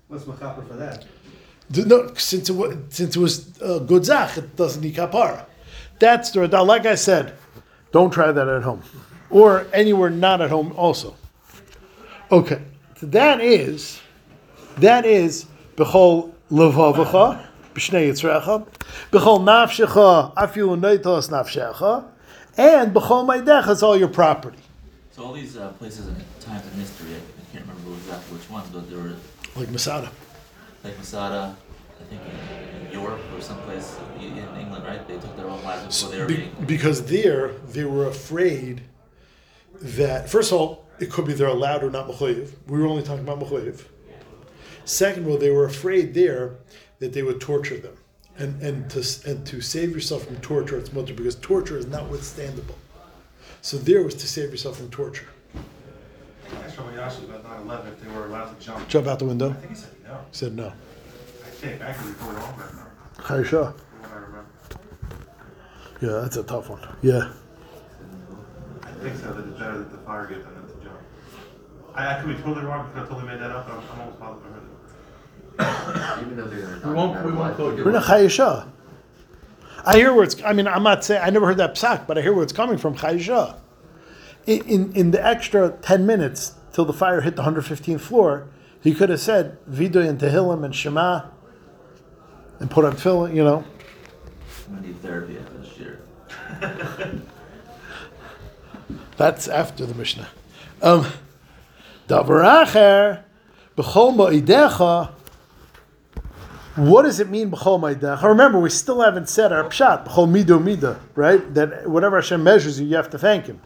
What's 0.08 0.24
machaper 0.24 0.66
for 0.66 0.74
that? 0.74 1.04
No, 1.74 2.14
since 2.14 2.48
it 2.48 2.54
was, 2.54 2.76
since 2.88 3.16
it 3.16 3.18
was 3.18 3.60
uh, 3.60 3.80
good 3.80 4.04
zach, 4.04 4.38
it 4.38 4.56
doesn't 4.56 4.82
need 4.82 4.94
kapara. 4.94 5.44
That's 5.98 6.30
the. 6.30 6.46
Like 6.46 6.86
I 6.86 6.94
said, 6.94 7.34
don't 7.92 8.10
try 8.10 8.30
that 8.32 8.48
at 8.48 8.62
home 8.62 8.82
or 9.30 9.66
anywhere 9.72 10.10
not 10.10 10.40
at 10.40 10.50
home 10.50 10.72
also. 10.76 11.14
Okay, 12.30 12.60
so 12.96 13.06
that 13.06 13.40
is 13.40 14.00
that 14.78 15.04
is 15.06 15.46
bechol 15.76 16.32
levavacha 16.50 17.44
b'shnei 17.74 18.08
yitzrecha, 18.10 18.66
b'chol 19.10 19.40
nafshecha 19.40 20.34
afilu 20.34 20.78
neitos 20.78 21.28
nafshecha, 21.30 22.04
and 22.56 22.94
b'chol 22.94 23.26
maidecha 23.26 23.70
is 23.70 23.82
all 23.82 23.96
your 23.96 24.08
property. 24.08 24.58
So 25.12 25.24
all 25.24 25.32
these 25.32 25.56
uh, 25.56 25.68
places 25.78 26.06
in 26.08 26.14
times 26.40 26.64
in 26.72 26.80
history, 26.80 27.08
I, 27.14 27.16
I 27.16 27.56
can't 27.56 27.66
remember 27.66 27.92
exactly 27.98 28.36
which 28.38 28.48
ones, 28.50 28.68
but 28.72 28.88
there 28.90 28.98
were 28.98 29.14
Like 29.56 29.70
Masada. 29.70 30.10
like 30.84 30.96
Masada, 30.96 31.56
I 32.00 32.04
think 32.04 32.20
in, 32.22 32.86
in 32.86 32.92
Europe 32.92 33.20
or 33.34 33.40
someplace 33.40 33.98
in 34.20 34.36
England, 34.60 34.84
right? 34.84 35.06
They 35.08 35.14
took 35.18 35.36
their 35.36 35.48
own 35.48 35.62
lives 35.64 36.02
before 36.02 36.14
they 36.14 36.20
were 36.22 36.26
Be- 36.28 36.36
being. 36.36 36.64
because 36.66 37.04
there, 37.06 37.48
they 37.72 37.84
were 37.84 38.06
afraid 38.06 38.82
that, 39.80 40.28
first 40.28 40.52
of 40.52 40.58
all, 40.58 40.86
it 40.98 41.10
could 41.10 41.26
be 41.26 41.32
they're 41.32 41.48
allowed 41.48 41.84
or 41.84 41.90
not 41.90 42.08
mechayiv. 42.08 42.52
We 42.66 42.78
were 42.78 42.86
only 42.86 43.02
talking 43.02 43.24
about 43.26 43.40
mechayiv. 43.40 43.84
Second 44.84 45.24
of 45.24 45.30
all, 45.30 45.38
they 45.38 45.50
were 45.50 45.66
afraid 45.66 46.14
there 46.14 46.56
that 46.98 47.12
they 47.12 47.22
would 47.22 47.40
torture 47.40 47.76
them. 47.76 47.96
And, 48.38 48.60
and, 48.62 48.90
to, 48.90 49.04
and 49.28 49.46
to 49.46 49.60
save 49.60 49.90
yourself 49.90 50.24
from 50.26 50.36
torture, 50.36 50.78
it's 50.78 50.92
much 50.92 51.14
because 51.14 51.34
torture 51.36 51.76
is 51.76 51.86
not 51.86 52.08
withstandable. 52.08 52.76
So 53.62 53.76
there 53.76 54.02
was 54.02 54.14
to 54.16 54.28
save 54.28 54.50
yourself 54.50 54.76
from 54.78 54.90
torture. 54.90 55.26
Actually, 56.64 56.86
when 56.86 56.94
you 56.94 57.00
asked 57.00 57.22
about 57.22 57.44
9/11, 57.44 57.88
if 57.88 58.00
they 58.00 58.10
were 58.10 58.26
allowed 58.26 58.58
to 58.58 58.64
jump. 58.64 58.88
Jump 58.88 59.06
out 59.08 59.18
the 59.18 59.24
window? 59.24 59.50
I 59.50 59.54
think 59.54 59.70
he 59.70 59.76
said 59.76 59.90
no. 60.04 60.14
He 60.14 60.36
said 60.36 60.56
no. 60.56 60.66
I 60.68 61.50
think 61.50 61.82
I 61.82 61.92
could 61.92 62.06
be 62.06 62.12
totally 62.14 62.36
wrong 62.36 62.54
about 62.54 62.72
that. 62.72 63.24
Chaysha. 63.24 63.74
From 63.74 64.12
I 64.12 64.14
remember. 64.14 64.46
Yeah, 66.00 66.20
that's 66.22 66.36
a 66.36 66.44
tough 66.44 66.70
one. 66.70 66.80
Yeah. 67.02 67.32
I 68.98 69.02
think 69.02 69.16
so. 69.16 69.32
That 69.32 69.46
it's 69.46 69.58
better 69.58 69.78
that 69.78 69.90
the 69.92 69.98
fire 69.98 70.26
get 70.26 70.42
than 70.44 70.54
them 70.54 70.66
to 70.66 70.84
jump. 70.84 70.98
I, 71.94 72.16
I 72.16 72.20
could 72.20 72.36
be 72.36 72.42
totally 72.42 72.66
wrong 72.66 72.88
because 72.88 73.06
I 73.08 73.12
totally 73.14 73.30
made 73.32 73.40
that 73.40 73.50
up. 73.50 73.66
But 73.66 73.74
I'm, 73.76 73.82
I'm 73.92 74.00
almost 74.00 74.20
positive 74.20 74.52
I 75.60 75.64
heard 75.64 76.18
it. 76.20 76.22
Even 76.26 76.36
though 76.36 76.44
they're 76.46 76.60
gonna 76.60 76.74
We 76.76 76.80
die 76.82 76.92
won't- 76.92 77.14
no 77.20 77.26
we 77.26 77.32
won't 77.32 77.54
quote 77.56 77.78
you. 77.78 77.84
We're 77.84 77.90
do 77.92 77.96
in 77.96 78.02
a. 78.02 78.06
Chayesha. 78.06 78.68
I 79.86 79.96
hear 79.96 80.12
where 80.12 80.24
it's. 80.24 80.42
I 80.42 80.52
mean, 80.52 80.66
I'm 80.66 80.82
not 80.82 81.04
saying 81.04 81.22
I 81.24 81.30
never 81.30 81.46
heard 81.46 81.56
that 81.58 81.74
psak, 81.74 82.06
but 82.06 82.18
I 82.18 82.22
hear 82.22 82.32
where 82.32 82.42
it's 82.42 82.52
coming 82.52 82.78
from. 82.78 82.94
Chayesha. 82.96 83.56
In, 84.46 84.62
in 84.66 84.92
in 84.94 85.10
the 85.12 85.24
extra 85.24 85.70
ten 85.82 86.06
minutes 86.06 86.54
till 86.72 86.84
the 86.84 86.92
fire 86.92 87.20
hit 87.20 87.36
the 87.36 87.42
115th 87.42 88.00
floor, 88.00 88.48
he 88.80 88.94
could 88.94 89.08
have 89.10 89.20
said 89.20 89.58
Vidoy 89.68 90.08
and 90.08 90.18
Tehillim 90.18 90.64
and 90.64 90.74
Shema, 90.74 91.22
and 92.60 92.70
put 92.70 92.84
on 92.84 92.92
tefillin. 92.96 93.34
You 93.34 93.44
know, 93.44 93.64
I'm 94.68 94.74
gonna 94.76 94.86
need 94.86 95.00
therapy 95.02 95.38
after 95.38 95.58
this 95.58 95.78
year. 95.78 96.00
that's 99.18 99.48
after 99.48 99.84
the 99.84 99.94
Mishnah. 99.94 100.28
Um, 100.80 101.06
Davar 102.08 102.64
acher, 102.64 103.22
b'chol 103.76 104.14
ma'idecha. 104.16 105.10
What 106.76 107.02
does 107.02 107.20
it 107.20 107.28
mean, 107.28 107.50
b'chol 107.50 107.80
ma'idecha? 107.80 108.22
Remember, 108.22 108.58
we 108.58 108.70
still 108.70 109.02
haven't 109.02 109.28
said 109.28 109.52
our 109.52 109.64
pshat, 109.64 110.06
b'chol 110.06 110.30
mido 110.30 110.62
mida, 110.62 111.00
right? 111.14 111.52
That 111.52 111.88
whatever 111.90 112.16
Hashem 112.16 112.42
measures 112.42 112.80
you, 112.80 112.86
you 112.86 112.96
have 112.96 113.10
to 113.10 113.18
thank 113.18 113.46
Him. 113.46 113.60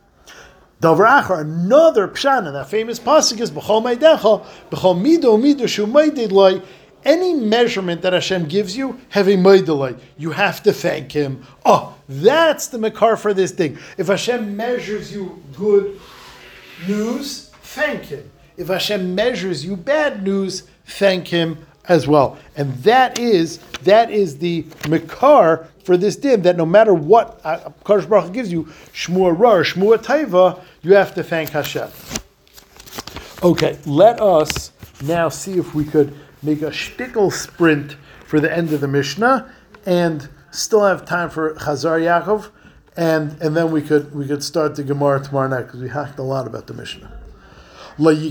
Davar 0.81 1.23
acher, 1.23 1.41
another 1.41 2.09
pshat 2.09 2.49
in 2.49 2.55
that 2.55 2.69
famous 2.69 2.99
pasuk 2.99 3.39
is 3.39 3.51
b'chol 3.51 3.83
ma'idecha, 3.83 4.45
b'chol 4.71 5.01
mido 5.01 5.41
mida 5.41 5.69
shu 5.69 5.87
ma'idid 5.87 6.33
loy. 6.33 6.63
Any 7.05 7.35
measurement 7.35 8.03
that 8.03 8.13
Hashem 8.13 8.47
gives 8.47 8.77
you, 8.77 9.01
have 9.11 9.29
a 9.29 9.37
maidalai. 9.37 9.99
You 10.17 10.31
have 10.31 10.63
to 10.63 10.73
thank 10.73 11.13
Him. 11.13 11.45
Oh, 11.65 11.97
that's 12.09 12.69
the 12.69 12.79
makar 12.79 13.17
for 13.17 13.35
this 13.35 13.51
thing. 13.51 13.79
If 13.99 14.07
Hashem 14.07 14.57
measures 14.57 15.13
you 15.13 15.43
good 15.57 16.01
news, 16.87 17.51
thank 17.63 18.05
Him. 18.05 18.31
If 18.57 18.69
Hashem 18.69 19.15
measures 19.15 19.65
you 19.65 19.77
bad 19.77 20.23
news, 20.23 20.65
thank 20.87 21.29
Him 21.29 21.67
as 21.89 22.07
well. 22.07 22.39
And 22.57 22.73
that 22.85 23.19
is 23.19 23.59
that 23.83 24.11
is 24.11 24.39
the 24.39 24.65
makar 24.89 25.69
for 25.85 25.97
this 25.97 26.17
din. 26.17 26.43
That 26.43 26.57
no 26.57 26.67
matter 26.67 26.95
what 26.95 27.41
uh, 27.45 27.71
Kadosh 27.85 28.09
Baruch 28.09 28.33
gives 28.33 28.53
you, 28.53 28.65
shmua 28.93 29.37
ra 29.37 29.55
or 29.55 29.65
shmua 29.65 29.99
taiva, 29.99 30.63
you 30.83 30.95
have 30.95 31.15
to 31.15 31.25
thank 31.25 31.51
Hashem. 31.51 31.89
Okay, 33.43 33.77
let 33.87 34.21
us 34.21 34.71
now 35.03 35.29
see 35.29 35.59
if 35.59 35.75
we 35.75 35.85
could 35.85 36.17
make 36.43 36.63
a 36.63 36.71
shtickle 36.71 37.33
sprint 37.33 37.97
for 38.27 38.41
the 38.41 38.55
end 38.55 38.73
of 38.73 38.81
the 38.81 38.89
Mishnah 38.89 39.53
and 39.87 40.29
still 40.51 40.85
have 40.85 41.05
time 41.05 41.31
for 41.31 41.55
Chazar 41.55 42.01
Yaakov, 42.01 42.51
and 42.97 43.41
and 43.41 43.57
then 43.57 43.71
we 43.71 43.83
could 43.83 44.15
we 44.15 44.27
could 44.27 44.45
start 44.45 44.77
the 44.77 44.85
Gemara 44.85 45.23
tomorrow 45.23 45.49
night 45.49 45.67
because 45.67 45.81
we 45.81 45.89
hacked 45.89 46.19
a 46.19 46.23
lot 46.23 46.47
about 46.47 46.67
the 46.67 46.75
Mishnah. 46.75 47.19
A 47.99 48.31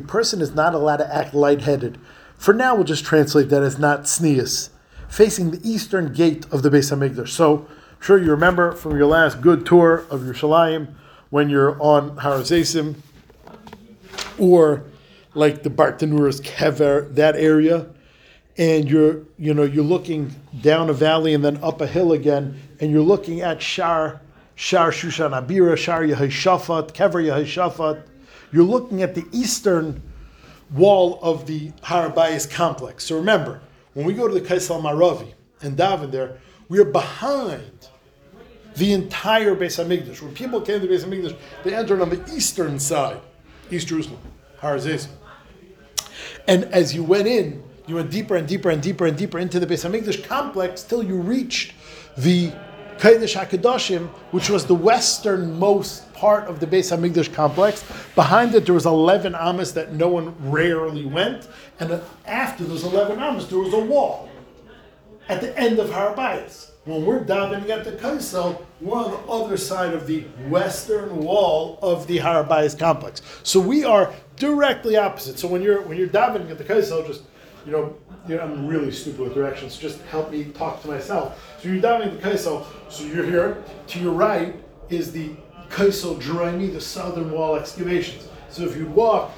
person 0.00 0.40
is 0.40 0.54
not 0.54 0.74
allowed 0.74 0.96
to 0.98 1.14
act 1.14 1.34
lightheaded. 1.34 1.98
For 2.36 2.54
now, 2.54 2.74
we'll 2.74 2.84
just 2.84 3.04
translate 3.04 3.48
that 3.48 3.62
as 3.62 3.78
not 3.78 4.06
sneas, 4.06 4.70
facing 5.08 5.50
the 5.50 5.68
eastern 5.68 6.12
gate 6.12 6.46
of 6.52 6.62
the 6.62 6.70
Beis 6.70 6.94
Hamikdash. 6.94 7.30
So, 7.30 7.66
I'm 7.96 8.02
sure 8.02 8.18
you 8.18 8.30
remember 8.30 8.72
from 8.72 8.96
your 8.96 9.06
last 9.06 9.40
good 9.40 9.66
tour 9.66 10.04
of 10.10 10.24
your 10.24 10.34
Yerushalayim 10.34 10.94
when 11.30 11.48
you're 11.48 11.80
on 11.82 12.18
Har 12.18 12.38
Hazeisim, 12.38 12.96
or 14.38 14.84
like 15.36 15.62
the 15.62 15.70
Bartanura's 15.70 16.40
Kever, 16.40 17.14
that 17.14 17.36
area, 17.36 17.86
and 18.56 18.88
you're 18.88 19.22
you 19.38 19.52
know 19.52 19.64
you're 19.64 19.84
looking 19.84 20.34
down 20.62 20.88
a 20.88 20.92
valley 20.92 21.34
and 21.34 21.44
then 21.44 21.62
up 21.62 21.80
a 21.80 21.86
hill 21.86 22.12
again, 22.12 22.60
and 22.80 22.90
you're 22.90 23.02
looking 23.02 23.42
at 23.42 23.60
Shar 23.60 24.20
Shar 24.54 24.90
Shushan 24.90 25.30
Abira, 25.30 25.76
Shar 25.76 26.02
Yehoshaphat, 26.02 26.92
Kever 26.92 27.22
Yehoshaphat. 27.22 28.02
You're 28.50 28.64
looking 28.64 29.02
at 29.02 29.14
the 29.14 29.24
eastern 29.32 30.02
wall 30.70 31.18
of 31.22 31.46
the 31.46 31.70
Harabayas 31.82 32.50
complex. 32.50 33.04
So 33.04 33.16
remember, 33.16 33.60
when 33.92 34.06
we 34.06 34.14
go 34.14 34.26
to 34.26 34.34
the 34.34 34.40
Kaisal 34.40 34.80
Maravi 34.80 35.34
and 35.60 35.76
daven 35.76 36.10
there, 36.10 36.38
we 36.68 36.78
are 36.78 36.84
behind 36.84 37.88
the 38.76 38.92
entire 38.92 39.54
Beis 39.54 39.82
Hamikdash. 39.82 40.22
When 40.22 40.34
people 40.34 40.60
came 40.60 40.80
to 40.80 40.86
Beis 40.86 41.04
Hamikdash, 41.04 41.36
they 41.64 41.74
entered 41.74 42.00
on 42.00 42.10
the 42.10 42.22
eastern 42.34 42.78
side, 42.78 43.20
East 43.70 43.88
Jerusalem, 43.88 44.20
Har 44.58 44.76
Hazeisim. 44.76 45.10
And 46.48 46.64
as 46.66 46.94
you 46.94 47.02
went 47.02 47.26
in, 47.26 47.62
you 47.86 47.96
went 47.96 48.10
deeper 48.10 48.36
and 48.36 48.46
deeper 48.46 48.70
and 48.70 48.82
deeper 48.82 49.06
and 49.06 49.16
deeper 49.16 49.38
into 49.38 49.60
the 49.60 49.66
Beis 49.66 49.88
Hamikdash 49.88 50.24
complex 50.24 50.82
till 50.82 51.02
you 51.02 51.16
reached 51.16 51.72
the 52.16 52.50
Kodesh 52.98 53.36
HaKadoshim, 53.36 54.08
which 54.30 54.48
was 54.48 54.66
the 54.66 54.74
westernmost 54.74 56.12
part 56.14 56.48
of 56.48 56.60
the 56.60 56.66
Beis 56.66 56.96
Hamikdash 56.96 57.32
complex. 57.32 57.84
Behind 58.14 58.54
it, 58.54 58.64
there 58.64 58.74
was 58.74 58.86
11 58.86 59.34
amas 59.34 59.74
that 59.74 59.92
no 59.92 60.08
one 60.08 60.34
rarely 60.50 61.04
went. 61.04 61.48
And 61.78 62.00
after 62.26 62.64
those 62.64 62.84
11 62.84 63.18
amas, 63.18 63.48
there 63.48 63.58
was 63.58 63.74
a 63.74 63.80
wall 63.80 64.30
at 65.28 65.40
the 65.40 65.56
end 65.58 65.78
of 65.78 65.90
Harabayas. 65.90 66.70
When 66.84 67.04
we're 67.04 67.24
davening 67.24 67.68
at 67.68 67.84
the 67.84 67.92
Kaisel, 67.92 68.64
we're 68.80 68.96
on 68.96 69.10
the 69.10 69.18
other 69.28 69.56
side 69.56 69.92
of 69.92 70.06
the 70.06 70.20
western 70.48 71.16
wall 71.16 71.80
of 71.82 72.06
the 72.06 72.18
Harabayas 72.18 72.78
complex. 72.78 73.22
So 73.42 73.58
we 73.58 73.82
are 73.84 74.14
directly 74.36 74.96
opposite. 74.96 75.38
So 75.38 75.48
when 75.48 75.62
you're 75.62 75.82
when 75.82 75.98
you're 75.98 76.08
davening 76.08 76.50
at 76.50 76.58
the 76.58 76.64
Kaisel, 76.64 77.04
just 77.06 77.24
you 77.64 77.72
know, 77.72 77.96
you 78.28 78.36
know, 78.36 78.42
I'm 78.42 78.68
really 78.68 78.92
stupid 78.92 79.20
with 79.20 79.34
directions. 79.34 79.76
Just 79.76 80.00
help 80.02 80.30
me 80.30 80.44
talk 80.44 80.80
to 80.82 80.88
myself. 80.88 81.58
So 81.60 81.68
you're 81.68 81.82
davening 81.82 82.14
at 82.14 82.22
the 82.22 82.28
Kaisel. 82.28 82.64
So 82.88 83.04
you're 83.04 83.26
here. 83.26 83.64
To 83.88 83.98
your 83.98 84.12
right 84.12 84.54
is 84.88 85.10
the 85.10 85.30
Kaisel 85.70 86.20
Jeremy, 86.20 86.68
the 86.68 86.80
southern 86.80 87.32
wall 87.32 87.56
excavations. 87.56 88.28
So 88.48 88.62
if 88.62 88.76
you 88.76 88.86
walk 88.86 89.32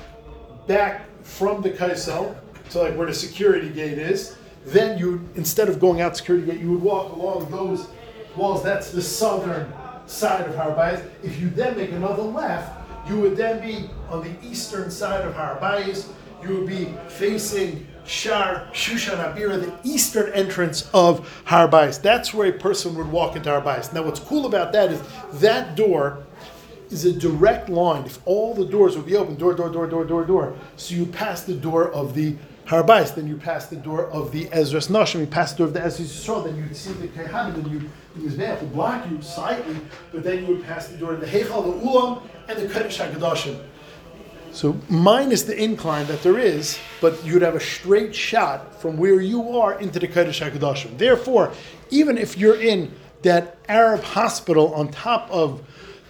back 0.66 1.07
from 1.24 1.62
the 1.62 1.70
Kaisel 1.70 2.37
to 2.70 2.79
like 2.79 2.94
where 2.96 3.07
the 3.07 3.14
security 3.14 3.70
gate 3.70 3.96
is, 3.96 4.37
then 4.66 4.99
you 4.99 5.29
instead 5.35 5.68
of 5.68 5.81
going 5.81 6.01
out 6.01 6.16
security 6.16 6.47
gate, 6.47 6.61
you 6.61 6.73
would 6.73 6.83
walk 6.83 7.12
along 7.12 7.51
those 7.51 7.88
walls. 8.37 8.62
That's 8.62 8.90
the 8.90 9.03
southern 9.03 9.73
side 10.07 10.47
of 10.49 10.55
Harbayas. 10.55 11.09
If 11.23 11.40
you 11.40 11.51
then 11.51 11.77
make 11.77 11.92
another 11.92 12.23
left, 12.23 12.73
you 13.09 13.21
would 13.21 13.37
then 13.37 13.61
be 13.61 13.90
on 14.11 14.23
the 14.23 14.47
eastern 14.47 14.90
side 14.90 15.25
of 15.25 15.35
Harbayas. 15.35 16.09
You 16.42 16.57
would 16.59 16.66
be 16.68 16.94
facing 17.09 17.87
Shar 18.05 18.68
Shushan 18.73 19.16
Abira, 19.16 19.61
the 19.61 19.75
eastern 19.88 20.33
entrance 20.33 20.88
of 20.94 21.29
Harbayas. 21.44 22.01
That's 22.01 22.33
where 22.33 22.49
a 22.49 22.53
person 22.53 22.94
would 22.94 23.11
walk 23.11 23.37
into 23.37 23.51
Harbayas. 23.51 23.92
Now, 23.92 24.03
what's 24.03 24.21
cool 24.21 24.47
about 24.47 24.73
that 24.73 24.90
is 24.90 25.03
that 25.40 25.77
door 25.77 26.25
is 26.90 27.05
a 27.05 27.12
direct 27.12 27.68
line. 27.68 28.05
If 28.05 28.18
all 28.25 28.55
the 28.55 28.64
doors 28.64 28.97
would 28.97 29.07
be 29.07 29.16
open, 29.16 29.35
door, 29.35 29.55
door, 29.55 29.68
door, 29.68 29.87
door, 29.87 30.05
door, 30.05 30.25
door. 30.25 30.57
So 30.77 30.94
you 30.94 31.05
pass 31.05 31.42
the 31.42 31.55
door 31.55 31.90
of 31.92 32.14
the 32.14 32.37
Harbais, 32.68 33.14
then 33.14 33.26
you 33.26 33.38
pass 33.38 33.64
the 33.66 33.76
door 33.76 34.11
of 34.11 34.31
the 34.31 34.46
Ezra's 34.52 34.88
Nashim, 34.88 35.20
you 35.20 35.26
pass 35.26 35.52
the 35.52 35.59
door 35.59 35.68
of 35.68 35.72
the 35.72 35.83
Ezra's 35.83 36.12
Yisrael, 36.12 36.44
then 36.44 36.54
you'd 36.57 36.76
see 36.76 36.92
the 36.92 37.09
Kehanim, 37.09 37.54
then 37.54 37.72
you, 37.72 37.90
the 38.14 38.28
Mizbeach 38.28 38.61
would 38.61 38.74
block 38.74 39.11
you 39.11 39.22
slightly, 39.22 39.76
but 40.12 40.22
then 40.22 40.44
you 40.44 40.54
would 40.54 40.64
pass 40.64 40.88
the 40.88 40.98
door 40.98 41.14
of 41.14 41.20
the 41.20 41.26
Heichal, 41.26 41.64
the 41.64 41.87
Ulam, 41.87 42.22
and 42.46 42.59
the 42.59 42.66
Kodesh 42.66 42.98
HaKadoshim. 42.98 43.59
So 44.52 44.78
minus 44.90 45.44
the 45.44 45.57
incline 45.57 46.07
that 46.09 46.22
there 46.22 46.38
is, 46.38 46.78
but 47.00 47.24
you'd 47.24 47.40
have 47.40 47.54
a 47.54 47.61
straight 47.61 48.14
shot 48.14 48.78
from 48.78 48.98
where 48.98 49.20
you 49.20 49.59
are 49.59 49.81
into 49.81 49.98
the 49.98 50.09
Kodesh 50.09 50.46
HaKadoshim. 50.46 50.98
Therefore, 50.98 51.54
even 51.88 52.18
if 52.18 52.37
you're 52.37 52.61
in 52.61 52.94
that 53.22 53.57
Arab 53.66 54.02
hospital 54.02 54.74
on 54.74 54.88
top 54.88 55.31
of 55.31 55.62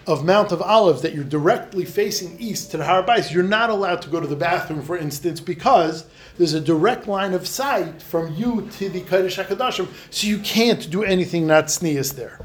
of 0.08 0.24
Mount 0.24 0.50
of 0.52 0.62
Olives 0.62 1.02
that 1.02 1.14
you're 1.14 1.22
directly 1.22 1.84
facing 1.84 2.40
east 2.40 2.70
to 2.70 2.78
the 2.78 2.84
Har 2.84 3.02
Bayis, 3.02 3.30
you're 3.30 3.42
not 3.42 3.68
allowed 3.68 4.00
to 4.02 4.08
go 4.08 4.18
to 4.18 4.26
the 4.26 4.34
bathroom, 4.34 4.80
for 4.80 4.96
instance, 4.96 5.38
because 5.38 6.06
there's 6.38 6.54
a 6.54 6.60
direct 6.60 7.06
line 7.06 7.34
of 7.34 7.46
sight 7.46 8.00
from 8.00 8.34
you 8.34 8.66
to 8.78 8.88
the 8.88 9.02
Kodesh 9.02 9.44
HaKadoshim, 9.44 9.86
so 10.10 10.26
you 10.26 10.38
can't 10.38 10.90
do 10.90 11.04
anything 11.04 11.46
not 11.46 11.70
sneeze 11.70 12.12
there. 12.12 12.40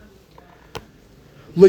A 1.55 1.61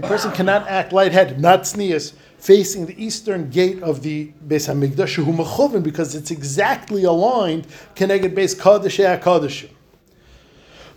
person 0.00 0.32
cannot 0.32 0.66
act 0.66 0.92
lightheaded, 0.92 1.38
not 1.38 1.64
sneeze, 1.64 2.14
facing 2.38 2.86
the 2.86 3.04
eastern 3.04 3.50
gate 3.50 3.80
of 3.84 4.02
the 4.02 4.32
Beis 4.48 4.66
Hamikdash, 4.66 5.82
because 5.84 6.16
it's 6.16 6.32
exactly 6.32 7.04
aligned 7.04 7.68
Keneged 7.94 8.34
Beis 8.34 8.56
Kodesh 8.56 9.20
HaKodeshim. 9.20 9.70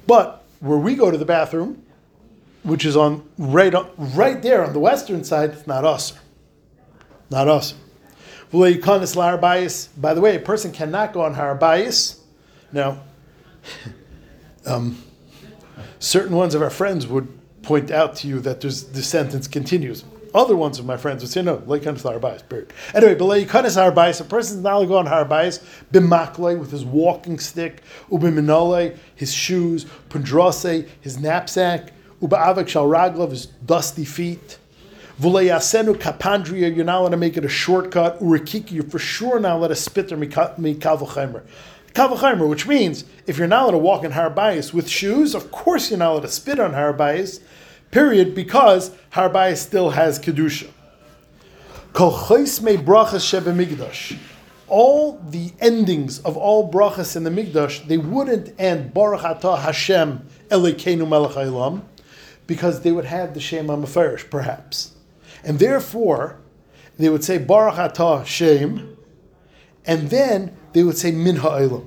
But 0.08 0.44
where 0.60 0.80
we 0.80 0.96
go 0.96 1.12
to 1.12 1.18
the 1.18 1.26
bathroom, 1.26 1.84
which 2.70 2.86
is 2.86 2.96
on 2.96 3.28
right 3.38 3.74
right 3.98 4.42
there 4.42 4.64
on 4.64 4.74
the 4.74 4.80
western 4.80 5.24
side, 5.24 5.50
it's 5.52 5.68
not 5.68 5.84
us. 5.84 6.14
Not 7.30 7.48
us. 7.48 7.74
By 8.52 8.74
the 8.74 10.22
way, 10.22 10.36
a 10.36 10.40
person 10.40 10.72
cannot 10.72 11.14
go 11.14 11.22
on 11.22 11.34
Har 11.36 11.58
HaBayis. 11.58 12.20
Now, 12.72 13.02
um, 14.66 15.04
certain 16.00 16.36
ones 16.36 16.56
of 16.56 16.62
our 16.62 16.70
friends 16.70 17.06
would 17.06 17.28
point 17.62 17.92
out 17.92 18.16
to 18.18 18.28
you 18.28 18.40
that 18.40 18.62
there's 18.62 18.86
the 18.86 19.04
sentence 19.04 19.48
continues. 19.48 20.04
Other 20.34 20.56
ones 20.56 20.78
of 20.78 20.86
my 20.86 20.96
friends 20.96 21.24
would 21.24 21.32
say 21.32 21.42
no, 21.42 21.62
like 21.66 21.86
on 21.86 21.96
Har 21.96 22.20
HaBayis. 22.20 22.48
Period. 22.50 22.74
Anyway, 22.94 23.16
but 23.16 23.26
Kanis 23.26 23.76
Har 23.76 23.92
HaBayis, 23.92 24.22
a 24.22 24.24
person 24.24 24.58
is 24.58 24.64
not 24.64 24.74
allowed 24.74 24.82
to 24.82 24.88
go 24.88 24.98
on 24.98 25.06
Har 25.06 25.26
HaBayis 25.26 25.64
bimakle 25.92 26.58
with 26.60 26.72
his 26.72 26.86
walking 26.86 27.38
stick, 27.40 27.82
ubiminole, 28.10 28.98
his 29.16 29.34
shoes, 29.34 29.86
pundrase, 30.10 30.88
his 31.02 31.20
knapsack, 31.20 31.94
uba'avak 32.22 32.68
shal 32.68 32.88
raglav, 32.88 33.32
his 33.32 33.46
dusty 33.46 34.06
feet. 34.06 34.58
Vulayasenu 35.20 35.96
kapandria, 35.96 36.74
you're 36.74 36.86
not 36.86 37.02
allowed 37.02 37.10
to 37.10 37.18
make 37.18 37.36
it 37.36 37.44
a 37.44 37.50
shortcut. 37.50 38.20
Urikiki, 38.22 38.72
you're 38.72 38.84
for 38.86 39.00
sure 39.00 39.40
not 39.40 39.58
allowed 39.58 39.68
to 39.68 39.76
spit 39.76 40.12
or 40.12 40.18
mikavachaimer. 40.18 41.44
Kavachaimer, 41.94 42.48
which 42.48 42.68
means 42.68 43.04
if 43.28 43.38
you're 43.38 43.48
not 43.48 43.64
allowed 43.64 43.72
to 43.72 43.78
walk 43.80 44.04
in 44.06 44.12
Har 44.12 44.30
HaBayis 44.30 44.74
with 44.74 44.88
shoes, 44.88 45.36
of 45.36 45.52
course 45.52 45.90
you're 45.90 46.00
not 46.00 46.12
allowed 46.12 46.22
to 46.22 46.30
spit 46.30 46.60
on 46.60 46.74
Har 46.74 46.94
HaBayis, 46.94 47.42
period, 47.92 48.34
because 48.34 48.96
Har 49.10 49.30
HaBayis 49.30 49.58
still 49.58 49.90
has 49.90 50.20
Kedusha. 50.20 50.70
All 54.68 55.20
the 55.30 55.52
endings 55.60 56.20
of 56.20 56.38
all 56.38 56.72
brachas 56.72 57.16
in 57.16 57.24
the 57.24 57.30
Mikdash, 57.30 57.88
they 57.88 57.98
wouldn't 57.98 58.54
end 58.60 58.94
Baruch 58.94 59.22
Atah 59.22 59.60
Hashem 59.60 60.26
Elokeinu 60.50 61.10
Melech 61.10 61.32
because 62.50 62.82
they 62.82 62.92
would 62.92 63.06
have 63.06 63.36
the 63.36 63.40
Shem 63.40 63.68
HaMeforash, 63.68 64.28
perhaps. 64.32 64.96
And 65.44 65.60
therefore, 65.60 66.40
they 66.98 67.08
would 67.08 67.24
say 67.24 67.38
Baruch 67.38 67.76
Atah 67.76 68.88
and 69.86 70.10
then 70.10 70.58
they 70.74 70.82
would 70.82 70.98
say 70.98 71.12
Min 71.12 71.36
Ha'olam. 71.36 71.84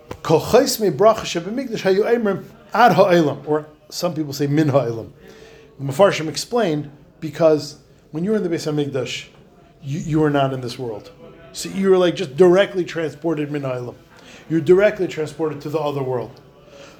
Me 0.00 0.90
hayu 1.74 2.44
emrim 2.72 3.48
or 3.48 3.66
some 3.88 4.14
people 4.14 4.32
say 4.32 4.46
Min 4.46 4.68
Ha'olam. 4.68 5.10
The 5.80 5.84
Mefarshim 5.84 6.28
explained 6.28 6.92
because 7.18 7.78
when 8.12 8.22
you 8.22 8.30
were 8.30 8.36
in 8.36 8.44
the 8.44 8.48
Beis 8.48 8.72
Hamikdash, 8.72 9.26
you, 9.82 9.98
you 9.98 10.20
were 10.20 10.30
not 10.30 10.52
in 10.52 10.60
this 10.60 10.78
world. 10.78 11.10
So 11.52 11.68
you 11.68 11.90
were 11.90 11.98
like 11.98 12.14
just 12.14 12.36
directly 12.36 12.84
transported 12.84 13.50
Min 13.50 13.62
Ha'olam. 13.62 13.96
You're 14.48 14.60
directly 14.60 15.08
transported 15.08 15.60
to 15.62 15.68
the 15.68 15.80
other 15.80 16.04
world. 16.04 16.40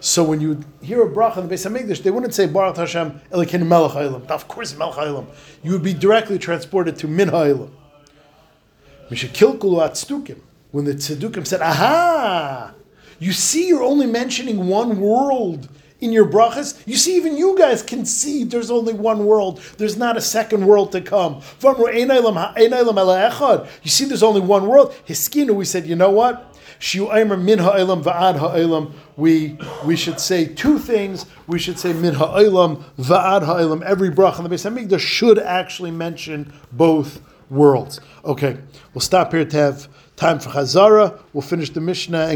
So 0.01 0.23
when 0.23 0.41
you 0.41 0.61
hear 0.83 1.03
a 1.03 1.09
bracha 1.09 1.39
in 1.39 1.49
the 1.49 1.55
Beis 1.55 1.69
Hamikdash, 1.69 2.03
they 2.03 2.11
wouldn't 2.11 2.35
say 2.35 2.47
Baruch 2.47 2.77
Hashem 2.77 3.21
Elokeinu 3.33 3.67
Melech 3.67 3.93
Haolam. 3.93 4.27
Of 4.29 4.47
course, 4.47 4.77
Melech 4.77 4.97
Haolam. 4.97 5.27
You 5.63 5.73
would 5.73 5.83
be 5.83 5.95
directly 5.95 6.39
transported 6.39 6.97
to 6.99 7.09
Min 7.09 7.31
Haolam. 7.31 7.71
Mishakilkulu 9.11 9.81
Atstukim. 9.89 10.41
When 10.71 10.85
the 10.85 10.95
Tzedukim 10.95 11.47
said, 11.47 11.63
"Aha, 11.63 12.75
you 13.19 13.33
see, 13.33 13.69
you're 13.69 13.83
only 13.83 14.07
mentioning 14.07 14.67
one 14.69 15.01
world." 15.01 15.69
In 15.99 16.13
your 16.13 16.27
brachas, 16.27 16.79
you 16.87 16.95
see, 16.95 17.17
even 17.17 17.39
you 17.39 17.57
guys 17.57 17.83
can 17.83 18.05
see 18.05 18.45
there's 18.45 18.71
only 18.71 18.93
one 18.93 19.25
world. 19.25 19.63
There's 19.79 19.97
not 19.97 20.19
a 20.19 20.21
second 20.21 20.67
world 20.67 20.93
to 20.93 21.01
come. 21.01 21.41
You 21.63 21.73
see, 23.87 24.05
there's 24.05 24.23
only 24.23 24.43
one 24.43 24.67
world. 24.67 24.95
Hiskinu, 25.09 25.55
we 25.55 25.65
said, 25.65 25.87
you 25.87 25.97
know 25.97 26.11
what? 26.11 26.55
Min 26.81 27.59
ha'elam 27.59 28.02
va'ad 28.02 28.38
ha'elam. 28.38 28.92
We 29.16 29.59
we 29.85 29.96
should 29.96 30.20
say 30.20 30.46
two 30.46 30.79
things. 30.79 31.26
We 31.46 31.59
should 31.59 31.79
say 31.79 31.92
min 31.92 32.14
ha'elam 32.14 32.85
va'ad 32.98 33.44
ha'elam. 33.44 33.83
Every 33.83 34.11
bracha 34.11 34.38
in 34.38 34.44
the 34.44 34.50
Beis 34.55 34.68
Hamikdash 34.68 35.00
should 35.00 35.38
actually 35.38 35.90
mention 35.90 36.52
both 36.72 37.20
worlds. 37.50 38.00
Okay, 38.24 38.59
we'll 38.92 39.00
stop 39.00 39.33
here 39.33 39.44
to 39.44 39.57
have 39.57 39.88
time 40.16 40.38
for 40.38 40.50
Chazara. 40.50 41.20
We'll 41.33 41.42
finish 41.42 41.70
the 41.70 41.81
Mishnah. 41.81 42.18